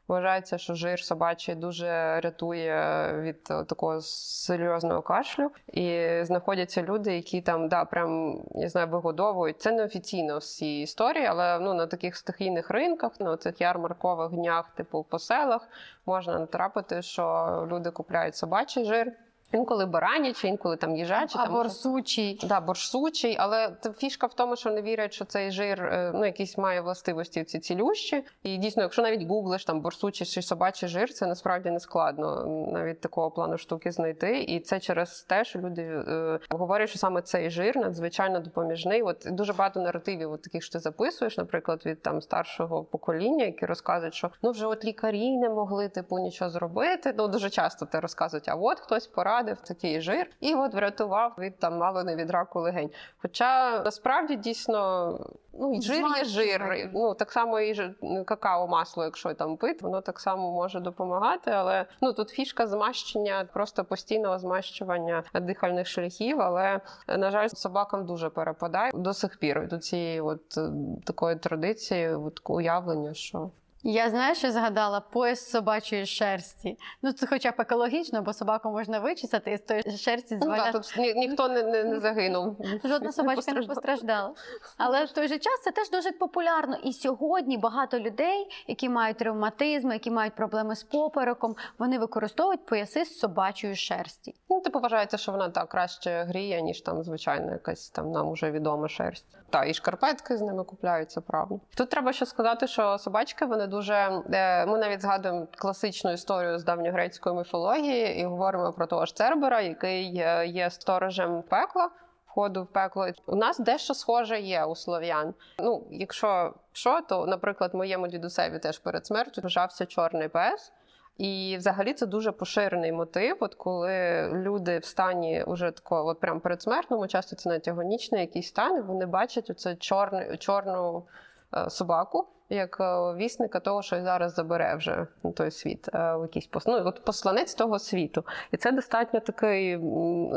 Вважається, 0.08 0.58
що 0.58 0.74
жир 0.74 1.00
собачий 1.00 1.54
дуже 1.54 2.20
рятує 2.20 3.12
від 3.20 3.38
е, 3.50 3.64
такого 3.64 4.00
серйозного 4.00 5.02
кашлю. 5.02 5.50
І 5.72 6.08
знаходяться 6.22 6.82
люди, 6.82 7.14
які 7.14 7.40
там 7.40 7.68
да, 7.68 7.84
прям 7.84 8.42
я 8.54 8.68
знаю, 8.68 8.88
вигодовують. 8.88 9.60
Це 9.60 9.72
не 9.72 9.84
офіційно 9.84 10.38
всі 10.38 10.80
історії, 10.80 11.26
але 11.26 11.58
ну 11.58 11.74
на 11.74 11.86
таких 11.86 12.16
стихійних 12.16 12.70
ринках, 12.70 13.20
на 13.20 13.36
цих 13.36 13.60
ярмаркових 13.60 14.30
днях, 14.30 14.68
типу 14.68 15.06
по 15.10 15.18
селах, 15.18 15.68
можна 16.06 16.38
натрапити, 16.38 17.02
що 17.02 17.66
люди 17.70 17.90
купляють 17.90 18.36
собачий 18.36 18.84
жир. 18.84 19.12
Інколи 19.52 19.86
баранячий, 19.86 20.50
інколи 20.50 20.76
там 20.76 20.96
їжачий. 20.96 21.40
там 21.40 21.56
Або 21.56 21.68
щось. 21.68 22.48
Да, 22.48 22.60
борсучий, 22.60 23.36
але 23.38 23.76
фішка 23.98 24.26
в 24.26 24.34
тому, 24.34 24.56
що 24.56 24.70
не 24.70 24.82
вірять, 24.82 25.12
що 25.12 25.24
цей 25.24 25.50
жир 25.50 25.82
е, 25.82 26.12
ну, 26.14 26.24
якісь 26.24 26.58
має 26.58 26.80
властивості 26.80 27.44
ці 27.44 27.58
цілющі. 27.58 28.24
І 28.42 28.56
дійсно, 28.56 28.82
якщо 28.82 29.02
навіть 29.02 29.28
гуглиш 29.28 29.64
там 29.64 29.80
борсучий 29.80 30.26
чи 30.26 30.42
собачий 30.42 30.88
жир, 30.88 31.12
це 31.12 31.26
насправді 31.26 31.70
не 31.70 31.80
складно 31.80 32.44
навіть 32.72 33.00
такого 33.00 33.30
плану 33.30 33.58
штуки 33.58 33.92
знайти. 33.92 34.40
І 34.42 34.60
це 34.60 34.80
через 34.80 35.22
те, 35.22 35.44
що 35.44 35.58
люди 35.58 35.82
е, 35.82 36.38
говорять, 36.50 36.88
що 36.88 36.98
саме 36.98 37.22
цей 37.22 37.50
жир 37.50 37.76
надзвичайно 37.76 38.40
допоміжний. 38.40 39.02
От 39.02 39.26
дуже 39.30 39.52
багато 39.52 39.80
наративів, 39.80 40.32
от 40.32 40.42
таких 40.42 40.62
що 40.62 40.72
ти 40.72 40.78
записуєш, 40.78 41.38
наприклад, 41.38 41.82
від 41.86 42.02
там 42.02 42.20
старшого 42.20 42.84
покоління, 42.84 43.44
які 43.44 43.66
розказують, 43.66 44.14
що 44.14 44.30
ну 44.42 44.50
вже 44.50 44.66
от 44.66 44.84
лікарі 44.84 45.36
не 45.36 45.48
могли 45.48 45.88
типу 45.88 46.18
нічого 46.18 46.50
зробити. 46.50 47.14
Ну 47.18 47.28
дуже 47.28 47.50
часто 47.50 47.86
те 47.86 48.00
розказують, 48.00 48.48
а 48.48 48.54
от 48.54 48.80
хтось 48.80 49.06
порадив 49.38 49.60
такий 49.60 50.00
жир, 50.00 50.30
і 50.40 50.54
от 50.54 50.74
врятував 50.74 51.34
від 51.38 51.58
там 51.58 51.78
мало 51.78 52.04
не 52.04 52.16
від 52.16 52.30
раку 52.30 52.60
легень. 52.60 52.90
Хоча 53.22 53.80
насправді 53.84 54.36
дійсно 54.36 55.20
ну 55.52 55.82
жир 55.82 56.04
є 56.18 56.24
жир. 56.24 56.90
Ну 56.94 57.14
так 57.14 57.32
само 57.32 57.60
і 57.60 57.74
ж- 57.74 57.94
какао 58.26 58.68
масло, 58.68 59.04
якщо 59.04 59.34
там 59.34 59.56
пити, 59.56 59.78
воно 59.82 60.00
так 60.00 60.20
само 60.20 60.52
може 60.52 60.80
допомагати. 60.80 61.50
Але 61.50 61.86
ну 62.00 62.12
тут 62.12 62.28
фішка 62.28 62.66
змащення, 62.66 63.48
просто 63.52 63.84
постійного 63.84 64.38
змащування 64.38 65.24
дихальних 65.34 65.86
шляхів. 65.86 66.40
Але 66.40 66.80
на 67.08 67.30
жаль, 67.30 67.48
собакам 67.48 68.06
дуже 68.06 68.30
перепадає 68.30 68.90
до 68.94 69.14
сих 69.14 69.38
пір 69.38 69.68
до 69.68 69.78
цієї 69.78 70.20
от 70.20 70.58
е, 70.58 70.70
такої 71.04 71.36
традиції, 71.36 72.08
от 72.08 72.40
уявлення, 72.44 73.14
що 73.14 73.50
Я 73.82 74.10
знаю, 74.10 74.34
що 74.34 74.50
згадала 74.50 75.00
пояс 75.00 75.50
собачої 75.50 76.06
шерсті. 76.06 76.78
Ну 77.02 77.12
це 77.12 77.26
хоча 77.26 77.50
б 77.50 77.54
екологічно, 77.58 78.22
бо 78.22 78.32
собаку 78.32 78.70
можна 78.70 78.98
вичесати 78.98 79.52
і 79.52 79.56
з 79.56 79.60
тої 79.60 79.82
шерсті 79.82 80.34
ну, 80.34 80.40
зваляти. 80.40 80.72
тут 80.72 80.94
ні, 80.98 81.14
ніхто 81.14 81.48
не, 81.48 81.62
не, 81.62 81.84
не 81.84 82.00
загинув. 82.00 82.56
Жодна 82.84 83.12
собачка 83.12 83.52
не 83.52 83.62
постраждала. 83.62 84.34
Але 84.76 85.04
в 85.04 85.10
той 85.10 85.28
же 85.28 85.38
час 85.38 85.62
це 85.64 85.70
теж 85.70 85.90
дуже 85.90 86.12
популярно. 86.12 86.76
І 86.84 86.92
сьогодні 86.92 87.58
багато 87.58 87.98
людей, 87.98 88.46
які 88.66 88.88
мають 88.88 89.22
ревматизм, 89.22 89.90
які 89.92 90.10
мають 90.10 90.34
проблеми 90.34 90.76
з 90.76 90.82
попереком, 90.82 91.56
вони 91.78 91.98
використовують 91.98 92.66
пояси 92.66 93.04
з 93.04 93.18
собачої 93.18 93.76
шерсті. 93.76 94.34
Типу, 94.68 94.80
вважається, 94.80 95.16
що 95.16 95.32
вона 95.32 95.48
так 95.48 95.68
краще 95.68 96.24
гріє, 96.28 96.62
ніж 96.62 96.80
там 96.80 97.02
звичайна 97.02 97.52
якась 97.52 97.90
там 97.90 98.10
нам 98.10 98.28
уже 98.28 98.50
відома 98.50 98.88
шерсть. 98.88 99.26
Та 99.50 99.64
і 99.64 99.74
шкарпетки 99.74 100.36
з 100.36 100.40
ними 100.40 100.64
купляються, 100.64 101.20
правда. 101.20 101.54
Тут 101.76 101.90
треба 101.90 102.12
ще 102.12 102.26
сказати, 102.26 102.66
що 102.66 102.98
собачки 102.98 103.44
вони 103.44 103.66
дуже. 103.66 103.94
е, 104.32 104.66
Ми 104.66 104.78
навіть 104.78 105.00
згадуємо 105.02 105.46
класичну 105.56 106.12
історію 106.12 106.58
з 106.58 106.64
давньогрецької 106.64 107.36
міфології 107.36 108.20
і 108.20 108.24
говоримо 108.24 108.72
про 108.72 108.86
того 108.86 109.06
ж 109.06 109.16
Цербера, 109.16 109.60
який 109.60 110.18
е, 110.18 110.46
є 110.46 110.70
сторожем 110.70 111.42
пекла. 111.42 111.90
Входу 112.26 112.62
в 112.62 112.66
пекло 112.66 113.06
у 113.26 113.36
нас 113.36 113.58
дещо 113.58 113.94
схоже 113.94 114.40
є 114.40 114.64
у 114.64 114.74
слов'ян. 114.74 115.34
Ну, 115.58 115.86
якщо 115.90 116.54
що, 116.72 117.00
то, 117.08 117.26
наприклад, 117.26 117.74
моєму 117.74 118.08
дідусеві 118.08 118.58
теж 118.58 118.78
перед 118.78 119.06
смертю 119.06 119.40
вважався 119.40 119.86
чорний 119.86 120.28
пес. 120.28 120.72
І 121.18 121.56
взагалі 121.58 121.94
це 121.94 122.06
дуже 122.06 122.32
поширений 122.32 122.92
мотив. 122.92 123.36
От 123.40 123.54
коли 123.54 124.28
люди 124.32 124.78
в 124.78 124.84
стані 124.84 125.42
уже 125.46 125.70
такого, 125.70 126.06
от 126.06 126.20
прям 126.20 126.40
передсмертному, 126.40 127.06
часто 127.06 127.36
це 127.36 127.48
навіть 127.48 127.68
агонічний 127.68 128.20
якийсь 128.20 128.48
стан, 128.48 128.82
вони 128.82 129.06
бачать 129.06 129.50
оце 129.50 129.76
чорне 129.76 130.36
чорну 130.36 131.06
е, 131.54 131.70
собаку. 131.70 132.26
Як 132.50 132.76
е, 132.80 133.14
вісника 133.14 133.60
того, 133.60 133.82
що 133.82 134.02
зараз 134.02 134.34
забере 134.34 134.74
вже 134.74 135.06
на 135.24 135.32
той 135.32 135.50
світ, 135.50 135.88
е, 135.94 136.16
в 136.16 136.22
якийсь 136.22 136.48
ну, 136.66 136.82
от 136.84 137.04
посланець 137.04 137.54
того 137.54 137.78
світу. 137.78 138.24
І 138.52 138.56
це 138.56 138.72
достатньо 138.72 139.20
такий 139.20 139.80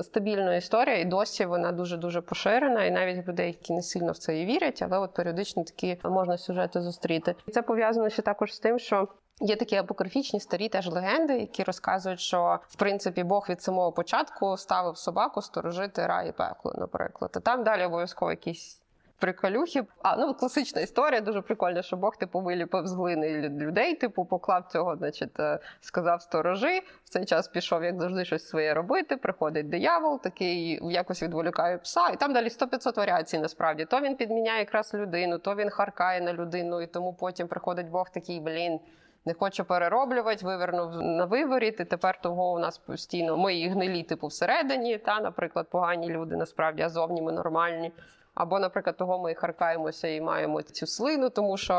стабільна 0.04 0.56
історія, 0.56 1.00
і 1.00 1.06
досі 1.06 1.46
вона 1.46 1.72
дуже 1.72 1.98
дуже 1.98 2.22
поширена. 2.22 2.84
І 2.84 2.92
навіть 2.92 3.28
людей, 3.28 3.48
які 3.48 3.74
не 3.74 3.82
сильно 3.82 4.12
в 4.12 4.18
це 4.18 4.40
і 4.40 4.46
вірять, 4.46 4.82
але 4.82 4.98
от 5.00 5.14
періодично 5.14 5.64
такі 5.64 5.98
можна 6.04 6.38
сюжети 6.38 6.82
зустріти. 6.82 7.36
І 7.48 7.52
це 7.52 7.62
пов'язано 7.62 8.10
ще 8.10 8.22
також 8.22 8.54
з 8.54 8.60
тим, 8.60 8.80
що 8.80 9.08
Є 9.44 9.56
такі 9.56 9.76
апокрифічні 9.76 10.40
старі 10.40 10.70
теж 10.70 10.88
легенди, 10.88 11.40
які 11.40 11.64
розказують, 11.64 12.20
що 12.20 12.60
в 12.68 12.76
принципі 12.76 13.24
Бог 13.24 13.46
від 13.50 13.62
самого 13.62 13.92
початку 13.92 14.58
ставив 14.58 14.98
собаку 14.98 15.42
сторожити 15.42 16.08
рай 16.08 16.30
і 16.30 16.32
пекло, 16.32 16.74
наприклад. 16.78 17.32
А 17.36 17.40
там 17.40 17.64
далі 17.64 17.86
обов'язково 17.86 18.32
якісь 18.32 18.81
приколюхи. 19.22 19.84
А 20.04 20.18
ну 20.18 20.34
класична 20.34 20.82
історія, 20.82 21.22
дуже 21.22 21.42
прикольна, 21.42 21.82
що 21.82 21.98
Бог 21.98 22.18
типу 22.18 22.40
виліпив 22.40 22.88
з 22.88 22.94
глини 22.94 23.50
людей, 23.50 23.96
типу 23.96 24.26
поклав 24.26 24.66
цього, 24.72 24.96
значить, 24.96 25.40
е, 25.40 25.60
сказав 25.82 26.22
сторожи. 26.22 26.80
В 27.04 27.10
цей 27.10 27.26
час 27.26 27.48
пішов, 27.48 27.84
як 27.84 28.00
завжди, 28.00 28.26
щось 28.26 28.48
своє 28.48 28.74
робити. 28.74 29.18
Приходить 29.18 29.70
диявол, 29.70 30.22
такий 30.22 30.80
якось 30.84 31.24
відволікає 31.24 31.78
пса, 31.78 32.10
і 32.10 32.16
там 32.16 32.34
далі 32.34 32.48
100-500 32.48 32.98
варіацій. 32.98 33.40
Насправді 33.40 33.86
то 33.86 34.00
він 34.00 34.16
підміняє 34.16 34.60
якраз 34.60 34.94
людину, 34.94 35.40
то 35.40 35.56
він 35.56 35.70
харкає 35.70 36.22
на 36.22 36.34
людину, 36.34 36.82
і 36.82 36.88
тому 36.88 37.14
потім 37.14 37.48
приходить 37.48 37.90
Бог 37.90 38.10
такий, 38.10 38.40
блін. 38.40 38.80
Не 39.26 39.34
хочу 39.34 39.66
перероблювати, 39.66 40.46
вивернув 40.46 41.02
на 41.02 41.26
виворіт, 41.26 41.80
і 41.80 41.86
тепер 41.86 42.22
того 42.22 42.52
у 42.52 42.60
нас 42.60 42.78
постійно 42.78 43.38
ми 43.38 43.56
і 43.56 43.68
гнилі, 43.68 44.04
типу, 44.04 44.28
всередині, 44.28 44.98
та, 44.98 45.20
наприклад, 45.20 45.68
погані 45.70 46.10
люди 46.10 46.36
насправді, 46.36 46.84
а 46.84 46.90
зовні 46.90 47.22
ми 47.22 47.32
нормальні. 47.32 47.92
Або, 48.34 48.60
наприклад, 48.60 48.98
того 48.98 49.20
ми 49.20 49.32
і 49.32 49.36
харкаємося 49.36 50.08
і 50.08 50.22
маємо 50.22 50.62
цю 50.62 50.88
слину, 50.88 51.30
тому 51.30 51.58
що 51.58 51.74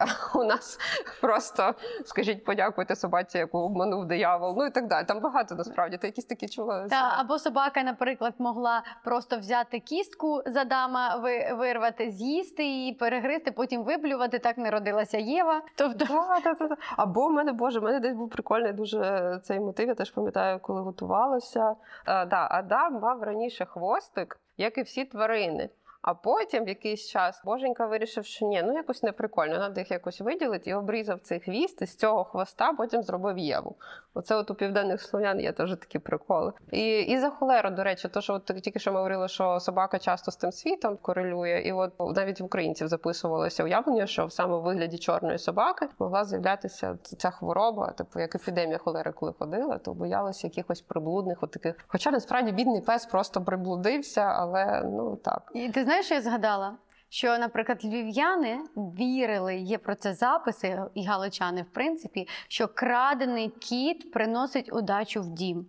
е, 0.00 0.06
у 0.34 0.44
нас 0.44 0.78
просто 1.20 1.74
скажіть, 2.04 2.44
подякуйте 2.44 2.96
собаці, 2.96 3.38
яку 3.38 3.58
обманув 3.58 4.06
диявол. 4.06 4.54
Ну 4.58 4.66
і 4.66 4.70
так 4.70 4.86
далі. 4.88 5.04
Там 5.06 5.20
багато 5.20 5.54
насправді. 5.54 5.96
Ти 5.98 6.06
якісь 6.06 6.24
такі 6.24 6.48
чула. 6.48 6.86
Та 6.88 7.14
або 7.18 7.38
собака, 7.38 7.82
наприклад, 7.82 8.34
могла 8.38 8.82
просто 9.04 9.38
взяти 9.38 9.80
кістку 9.80 10.42
з 10.46 10.56
Адама, 10.56 11.16
ви- 11.16 11.52
вирвати, 11.54 12.10
з'їсти 12.10 12.64
її, 12.64 12.92
перегризти, 12.94 13.52
потім 13.52 13.84
виблювати. 13.84 14.38
Так 14.38 14.58
не 14.58 14.70
родилася 14.70 15.18
Єва. 15.18 15.62
Тобто 15.76 16.04
Да, 16.04 16.40
да, 16.44 16.54
да, 16.54 16.66
да. 16.68 16.76
Або 16.96 17.26
в 17.28 17.32
мене, 17.32 17.52
боже, 17.52 17.80
в 17.80 17.82
мене 17.82 18.00
десь 18.00 18.14
був 18.14 18.30
прикольний 18.30 18.72
дуже 18.72 19.40
цей 19.44 19.60
мотив. 19.60 19.88
Я 19.88 19.94
теж 19.94 20.10
пам'ятаю, 20.10 20.58
коли 20.62 20.80
готувалася. 20.80 21.74
Е, 22.06 22.26
да, 22.26 22.48
Адам 22.50 23.00
мав 23.00 23.22
раніше 23.22 23.64
хвостик, 23.64 24.40
як 24.56 24.78
і 24.78 24.82
всі 24.82 25.04
тварини. 25.04 25.68
А 26.04 26.14
потім 26.14 26.64
в 26.64 26.68
якийсь 26.68 27.08
час 27.08 27.42
боженька 27.44 27.86
вирішив, 27.86 28.24
що 28.24 28.46
ні, 28.46 28.62
ну 28.62 28.72
якось 28.72 29.02
не 29.02 29.12
прикольно, 29.12 29.56
треба 29.56 29.80
їх 29.80 29.90
якось 29.90 30.20
виділити 30.20 30.70
і 30.70 30.74
обрізав 30.74 31.20
цей 31.20 31.40
хвіст, 31.40 31.82
і 31.82 31.86
з 31.86 31.96
цього 31.96 32.24
хвоста 32.24 32.72
потім 32.72 33.02
зробив 33.02 33.38
Єву. 33.38 33.76
Оце 34.14 34.36
от 34.36 34.50
у 34.50 34.54
південних 34.54 35.02
слов'ян 35.02 35.40
є 35.40 35.52
теж 35.52 35.70
такі 35.70 35.98
приколи. 35.98 36.52
І, 36.72 37.00
і 37.00 37.18
за 37.18 37.30
холеру, 37.30 37.70
до 37.70 37.84
речі, 37.84 38.08
то 38.08 38.20
що 38.20 38.34
от 38.34 38.44
тільки 38.44 38.78
що 38.78 38.92
ми 38.92 38.98
говорили, 38.98 39.28
що 39.28 39.60
собака 39.60 39.98
часто 39.98 40.30
з 40.30 40.36
тим 40.36 40.52
світом 40.52 40.96
корелює, 41.02 41.62
і 41.64 41.72
от 41.72 41.92
навіть 42.16 42.40
в 42.40 42.44
українців 42.44 42.88
записувалося 42.88 43.64
уявлення, 43.64 44.06
що 44.06 44.26
в 44.26 44.32
саме 44.32 44.58
вигляді 44.58 44.98
чорної 44.98 45.38
собаки 45.38 45.88
могла 45.98 46.24
з'являтися 46.24 46.98
ця 47.02 47.30
хвороба, 47.30 47.92
типу 47.92 48.20
як 48.20 48.34
епідемія 48.34 48.78
холери, 48.78 49.12
коли 49.12 49.32
ходила, 49.38 49.78
то 49.78 49.94
боялися 49.94 50.46
якихось 50.46 50.80
приблудних 50.80 51.38
от 51.42 51.50
таких. 51.50 51.76
Хоча 51.86 52.10
насправді 52.10 52.52
бідний 52.52 52.80
пес 52.80 53.06
просто 53.06 53.44
приблудився, 53.44 54.20
але 54.20 54.82
ну 54.84 55.16
так. 55.16 55.50
І 55.54 55.68
ти 55.68 55.84
знаєш, 55.84 55.93
що 56.02 56.14
я 56.14 56.22
згадала? 56.22 56.76
Що, 57.08 57.38
наприклад, 57.38 57.84
львів'яни 57.84 58.58
вірили, 58.76 59.56
є 59.56 59.78
про 59.78 59.94
це 59.94 60.14
записи, 60.14 60.82
і 60.94 61.04
галичани, 61.04 61.62
в 61.62 61.72
принципі, 61.72 62.28
що 62.48 62.68
крадений 62.68 63.48
кіт 63.48 64.12
приносить 64.12 64.72
удачу 64.72 65.22
в 65.22 65.28
дім. 65.28 65.66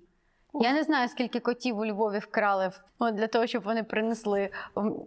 Я 0.62 0.74
не 0.74 0.84
знаю, 0.84 1.10
скільки 1.10 1.40
котів 1.40 1.78
у 1.78 1.86
Львові 1.86 2.20
вкрали 2.20 2.72
от, 3.00 3.16
для 3.16 3.28
того, 3.28 3.48
щоб 3.48 3.64
вони 3.64 3.84
принесли 3.84 4.50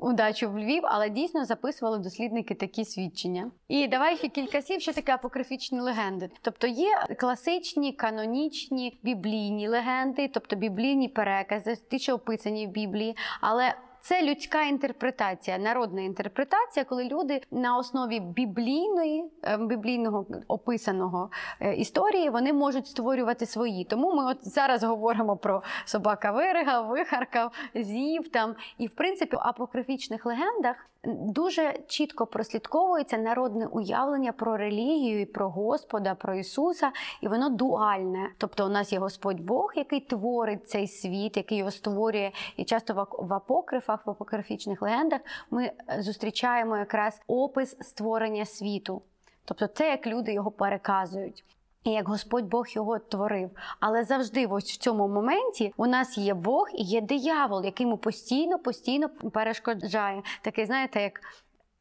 удачу 0.01 0.51
в 0.51 0.59
Львів, 0.59 0.83
але 0.85 1.11
дійсно 1.11 1.45
записували 1.45 1.99
дослідники 1.99 2.55
такі 2.55 2.85
свідчення. 2.85 3.51
І 3.69 3.89
давай 3.89 4.17
ще 4.17 4.29
кілька 4.29 4.63
слів, 4.63 4.81
що 4.81 4.93
таке 4.93 5.15
апокрифічні 5.15 5.81
легенди. 5.81 6.31
Тобто 6.41 6.67
є 6.67 7.07
класичні, 7.19 7.93
канонічні 7.93 8.99
біблійні 9.03 9.69
легенди, 9.69 10.31
тобто 10.35 10.57
біблійні 10.57 11.09
перекази, 11.09 11.77
ті, 11.91 11.99
що 11.99 12.15
описані 12.15 12.67
в 12.67 12.71
Біблії, 12.71 13.17
але 13.41 13.75
це 14.09 14.23
людська 14.23 14.63
інтерпретація, 14.63 15.59
народна 15.59 16.03
інтерпретація, 16.03 16.85
коли 16.85 17.05
люди 17.05 17.41
на 17.51 17.77
основі 17.77 18.21
біблійної 18.21 19.25
е, 19.45 19.57
біблійного 19.57 20.27
описаного 20.49 21.31
е, 21.61 21.75
історії 21.75 22.31
вони 22.31 22.53
можуть 22.53 22.87
створювати 22.87 23.47
свої. 23.47 23.85
Тому 23.85 24.15
ми 24.15 24.25
от 24.25 24.49
зараз 24.49 24.85
говоримо 24.85 25.37
про 25.37 25.63
собака 25.85 26.31
вирига, 26.31 26.81
вихаркав, 26.81 27.53
з'їв 27.75 28.29
там. 28.29 28.55
І 28.79 28.87
в 28.87 28.95
принципі, 28.95 29.37
в 29.37 29.41
апокрифічних 29.43 30.27
легендах 30.27 30.77
дуже 31.05 31.79
чітко 31.87 32.27
прослідковується 32.27 33.19
народне 33.19 33.67
уявлення 33.67 34.33
про 34.33 34.57
релігію, 34.57 35.27
про 35.27 35.51
Господа, 35.51 36.15
про 36.15 36.35
Ісуса, 36.35 36.93
і 37.21 37.29
воно 37.29 37.49
дуальне. 37.49 38.31
Тобто, 38.39 38.67
у 38.67 38.69
нас 38.69 38.93
є 38.93 38.99
Господь 38.99 39.41
Бог, 39.41 39.73
який 39.77 40.01
творить 40.01 40.69
цей 40.69 40.89
світ, 40.89 41.37
який 41.37 41.59
його 41.59 41.71
створює. 41.71 42.33
І 42.57 42.65
часто 42.65 43.09
в 43.19 43.35
апокрифах, 43.35 44.07
в 44.07 44.11
апокрифічних 44.11 44.83
легендах 44.83 45.21
ми 45.51 45.65
е, 45.65 46.03
зустрічаємо 46.03 46.77
якраз 46.77 47.21
опис 47.27 47.77
створення 47.81 48.45
світу. 48.45 49.03
Тобто, 49.45 49.67
це 49.67 49.91
як 49.91 50.07
люди 50.07 50.33
його 50.33 50.51
переказують. 50.51 51.45
Як 51.93 52.09
Господь 52.09 52.45
Бог 52.45 52.67
його 52.69 52.99
творив. 52.99 53.51
Але 53.81 54.05
завжди, 54.05 54.47
ось 54.47 54.73
в 54.73 54.77
цьому 54.77 55.09
моменті, 55.09 55.73
у 55.77 55.87
нас 55.87 56.19
є 56.19 56.35
Бог 56.35 56.69
і 56.75 56.83
є 56.83 57.01
диявол, 57.01 57.65
який 57.65 57.87
йому 57.87 57.99
постійно, 57.99 58.59
постійно 58.59 59.09
перешкоджає. 59.09 60.23
Такий, 60.43 60.67
знаєте, 60.67 61.03
як 61.03 61.21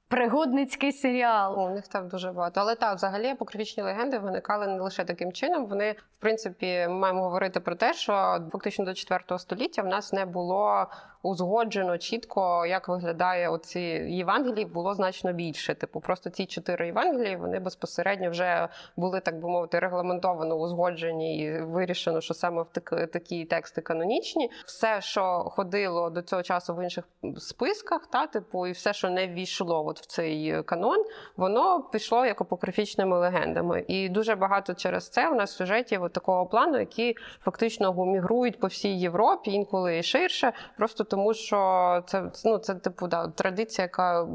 пригодницький 0.07 0.91
серіал. 0.91 1.59
О, 1.59 1.65
у 1.65 1.69
них 1.69 1.87
там 1.87 2.07
дуже 2.07 2.31
багато. 2.31 2.61
Але 2.61 2.75
так, 2.75 2.95
взагалі 2.95 3.27
апокрифічні 3.27 3.83
легенди 3.83 4.19
виникали 4.19 4.67
не 4.67 4.79
лише 4.79 5.03
таким 5.03 5.31
чином. 5.31 5.65
Вони, 5.65 5.91
в 5.91 6.17
принципі, 6.19 6.65
ми 6.65 6.89
маємо 6.89 7.23
говорити 7.23 7.59
про 7.59 7.75
те, 7.75 7.93
що 7.93 8.39
фактично 8.51 8.85
до 8.85 8.93
4 8.93 9.39
століття 9.39 9.81
в 9.81 9.87
нас 9.87 10.13
не 10.13 10.25
було 10.25 10.85
узгоджено 11.21 11.97
чітко, 11.97 12.65
як 12.65 12.87
виглядає 12.87 13.49
оці 13.49 13.79
Євангелії, 14.09 14.65
було 14.65 14.93
значно 14.93 15.33
більше. 15.33 15.75
Типу, 15.75 15.99
просто 15.99 16.29
ці 16.29 16.45
чотири 16.45 16.85
Євангелії 16.85 17.35
вони 17.35 17.59
безпосередньо 17.59 18.29
вже 18.29 18.67
були, 18.97 19.19
так 19.19 19.39
би 19.39 19.49
мовити, 19.49 19.79
регламентовано 19.79 20.55
узгоджені 20.55 21.39
і 21.39 21.61
вирішено, 21.61 22.21
що 22.21 22.33
саме 22.33 22.61
в 22.61 22.67
так- 22.71 23.11
такі 23.11 23.45
тексти 23.45 23.81
канонічні. 23.81 24.51
Все, 24.65 25.01
що 25.01 25.43
ходило 25.51 26.09
до 26.09 26.21
цього 26.21 26.43
часу 26.43 26.75
в 26.75 26.83
інших 26.83 27.03
списках, 27.37 28.07
та 28.07 28.27
типу, 28.27 28.67
і 28.67 28.71
все, 28.71 28.93
що 28.93 29.09
не 29.09 29.27
ввійшло 29.27 29.85
от 29.85 29.99
в 29.99 30.05
цей 30.05 30.63
канон, 30.63 31.05
воно 31.37 31.83
пішло 31.83 32.25
як 32.25 32.41
апокрифічними 32.41 33.17
легендами. 33.17 33.85
І 33.87 34.09
дуже 34.09 34.35
багато 34.35 34.73
через 34.73 35.09
це 35.09 35.29
у 35.29 35.35
нас 35.35 35.51
сюжетів 35.51 36.09
такого 36.09 36.45
плану, 36.45 36.79
які 36.79 37.15
фактично 37.43 38.05
мігрують 38.05 38.59
по 38.59 38.67
всій 38.67 38.99
Європі, 38.99 39.51
інколи 39.51 39.97
і 39.97 40.03
ширше, 40.03 40.53
просто 40.77 41.03
тому 41.09 41.33
що 41.33 42.03
це 42.07 42.23
ну 42.45 42.57
це 42.57 42.75
типу 42.75 43.07
да, 43.07 43.27
традиція, 43.27 43.83
яка 43.85 44.27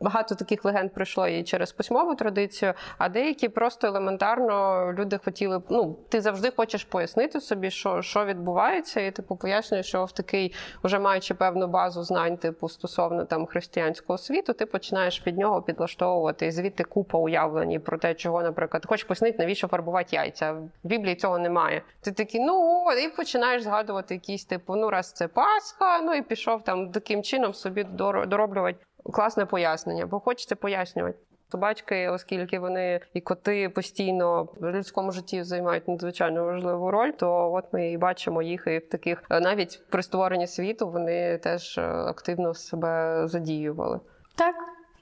багато 0.00 0.34
таких 0.34 0.64
легенд 0.64 0.92
пройшло 0.92 1.28
і 1.28 1.42
через 1.42 1.72
письмову 1.72 2.14
традицію, 2.14 2.74
а 2.98 3.08
деякі 3.08 3.48
просто 3.48 3.86
елементарно 3.86 4.86
люди 4.98 5.18
хотіли. 5.24 5.62
Ну, 5.70 5.96
ти 6.08 6.20
завжди 6.20 6.52
хочеш 6.56 6.84
пояснити 6.84 7.40
собі, 7.40 7.70
що, 7.70 8.02
що 8.02 8.24
відбувається, 8.24 9.00
і 9.00 9.10
типу 9.10 9.36
пояснюєш, 9.36 9.86
що 9.86 10.04
в 10.04 10.12
такий, 10.12 10.54
вже 10.84 10.98
маючи 10.98 11.34
певну 11.34 11.66
базу 11.66 12.02
знань, 12.02 12.36
типу 12.36 12.68
стосовно 12.68 13.24
там 13.24 13.46
християнського 13.46 14.18
світу, 14.18 14.52
ти 14.52 14.66
починаєш 14.66 15.18
під 15.18 15.38
нього 15.38 15.62
підлаштовувати 15.62 16.46
і 16.46 16.50
звідти 16.50 16.84
купа 16.84 17.18
уявлень 17.18 17.80
про 17.80 17.98
те, 17.98 18.14
чого, 18.14 18.42
наприклад, 18.42 18.86
хочеш 18.86 19.04
пояснити, 19.04 19.38
навіщо 19.38 19.68
фарбувати 19.68 20.16
яйця. 20.16 20.52
В 20.52 20.68
Біблії 20.82 21.14
цього 21.16 21.38
немає. 21.38 21.82
Ти 22.00 22.12
такий, 22.12 22.40
ну 22.40 22.84
і 23.04 23.08
починаєш 23.08 23.62
згадувати 23.62 24.14
якісь 24.14 24.44
типу, 24.44 24.76
ну 24.76 24.90
раз 24.90 25.12
це 25.12 25.28
Пасха, 25.28 25.89
ну 25.98 26.14
і 26.14 26.22
пішов 26.22 26.64
там 26.64 26.90
таким 26.90 27.22
чином 27.22 27.54
собі 27.54 27.84
дороблювати 27.84 28.78
класне 29.12 29.46
пояснення, 29.46 30.06
бо 30.06 30.20
хочеться 30.20 30.56
пояснювати. 30.56 31.18
Собачки, 31.52 32.08
оскільки 32.08 32.58
вони 32.58 33.00
і 33.14 33.20
коти 33.20 33.68
постійно 33.68 34.48
в 34.60 34.70
людському 34.70 35.12
житті 35.12 35.42
займають 35.42 35.88
надзвичайно 35.88 36.44
важливу 36.44 36.90
роль, 36.90 37.10
то 37.10 37.52
от 37.52 37.64
ми 37.72 37.90
і 37.90 37.98
бачимо 37.98 38.42
їх 38.42 38.64
і 38.66 38.78
в 38.78 38.88
таких 38.88 39.22
е, 39.30 39.40
навіть 39.40 39.82
при 39.88 40.02
створенні 40.02 40.46
світу 40.46 40.90
вони 40.90 41.38
теж 41.38 41.78
е, 41.78 41.82
активно 41.82 42.54
себе 42.54 43.22
задіювали. 43.28 44.00
Так. 44.36 44.54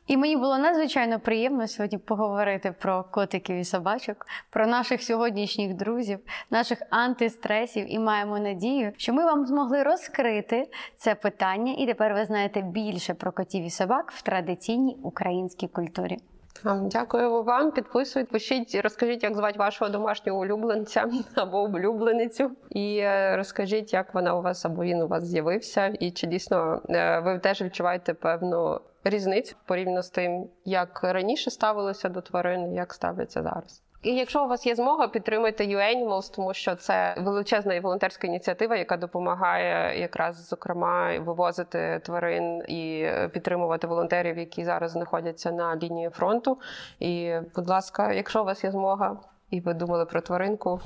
І 0.09 0.17
мені 0.17 0.37
було 0.37 0.59
надзвичайно 0.59 1.21
приємно 1.21 1.69
сьогодні 1.69 1.99
поговорити 1.99 2.75
про 2.79 3.05
котиків 3.05 3.57
і 3.57 3.65
собачок, 3.65 4.27
про 4.51 4.67
наших 4.67 5.03
сьогоднішніх 5.03 5.75
друзів, 5.75 6.19
наших 6.51 6.83
антистресів. 6.91 7.95
І 7.95 7.99
маємо 7.99 8.39
надію, 8.39 8.93
що 8.97 9.13
ми 9.13 9.25
вам 9.25 9.47
змогли 9.47 9.83
розкрити 9.83 10.69
це 10.97 11.15
питання, 11.15 11.75
і 11.79 11.87
тепер 11.87 12.15
ви 12.15 12.25
знаєте 12.25 12.63
більше 12.63 13.15
про 13.15 13.33
котів 13.33 13.65
і 13.65 13.71
собак 13.71 14.13
в 14.13 14.23
традиційній 14.23 14.97
українській 15.03 15.69
культурі. 15.69 16.19
Дякую 16.65 17.43
вам. 17.43 17.73
Підписуйте, 17.73 18.33
пишіть, 18.33 18.81
розкажіть, 18.83 19.23
як 19.23 19.37
звати 19.37 19.59
вашого 19.59 19.91
домашнього 19.91 20.41
улюбленця 20.41 21.11
або 21.35 21.63
улюбленицю. 21.63 22.51
І 22.71 22.99
е, 22.99 23.37
розкажіть, 23.37 23.93
як 23.93 24.15
вона 24.15 24.35
у 24.35 24.43
вас 24.43 24.65
або 24.65 24.83
він 24.83 25.03
у 25.03 25.09
вас 25.09 25.25
з'явився, 25.25 25.87
і 25.87 26.11
чи 26.11 26.27
дійсно 26.27 26.83
е, 26.89 27.21
ви 27.21 27.39
теж 27.39 27.63
відчуваєте 27.63 28.15
певну 28.15 28.81
різницю 29.05 29.57
порівняно 29.67 30.03
з 30.03 30.11
тим, 30.11 30.49
як 30.65 31.01
раніше 31.05 31.51
ставилося 31.51 32.09
до 32.09 32.21
тварин, 32.21 32.75
як 32.75 32.95
ставляться 32.95 33.43
зараз. 33.43 33.83
І 34.03 34.15
якщо 34.15 34.45
у 34.45 34.49
вас 34.49 34.67
є 34.67 34.75
змога, 34.75 35.09
підтримуйте 35.09 35.65
U-Animals, 35.65 36.35
тому 36.35 36.55
що 36.55 36.75
це 36.75 37.15
величезна 37.19 37.75
і 37.75 37.81
волонтерська 37.81 38.27
ініціатива, 38.27 38.77
яка 38.77 38.97
допомагає 38.97 40.01
якраз 40.01 40.49
зокрема 40.49 41.19
вивозити 41.19 42.01
тварин 42.05 42.63
і 42.69 43.11
підтримувати 43.33 43.87
волонтерів, 43.87 44.39
які 44.39 44.65
зараз 44.65 44.91
знаходяться 44.91 45.53
на 45.53 45.77
лінії 45.77 46.11
фронту. 46.11 46.59
І, 46.99 47.35
будь 47.57 47.69
ласка, 47.69 48.13
якщо 48.13 48.43
у 48.43 48.45
вас 48.45 48.65
є 48.65 48.71
змога, 48.71 49.17
і 49.51 49.61
ви 49.61 49.75
думали 49.75 50.05
про 50.05 50.21
тваринку, 50.21 50.81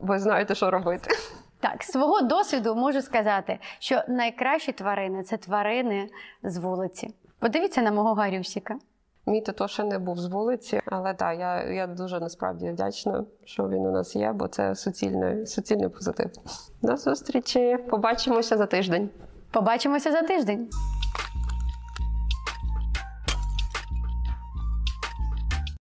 ви 0.00 0.18
знаєте, 0.18 0.54
що 0.54 0.70
робити. 0.70 1.10
Так, 1.60 1.82
свого 1.82 2.20
досвіду 2.20 2.74
можу 2.74 3.02
сказати, 3.02 3.58
що 3.78 4.02
найкращі 4.08 4.72
тварини 4.72 5.22
це 5.22 5.36
тварини 5.36 6.08
з 6.42 6.58
вулиці. 6.58 7.14
Подивіться 7.38 7.82
на 7.82 7.92
мого 7.92 8.14
Гарюсіка. 8.14 8.78
Мій 9.26 9.40
тато 9.40 9.68
ще 9.68 9.84
не 9.84 9.98
був 9.98 10.18
з 10.18 10.26
вулиці, 10.26 10.80
але 10.86 11.14
так, 11.14 11.38
я, 11.38 11.62
я 11.62 11.86
дуже 11.86 12.20
насправді 12.20 12.70
вдячна, 12.70 13.24
що 13.44 13.68
він 13.68 13.86
у 13.86 13.90
нас 13.90 14.16
є, 14.16 14.32
бо 14.32 14.48
це 14.48 14.74
суцільний, 14.74 15.46
суцільний 15.46 15.88
позитив. 15.88 16.30
До 16.82 16.96
зустрічі! 16.96 17.78
Побачимося 17.90 18.56
за 18.56 18.66
тиждень. 18.66 19.08
Побачимося 19.50 20.12
за 20.12 20.22
тиждень. 20.22 20.68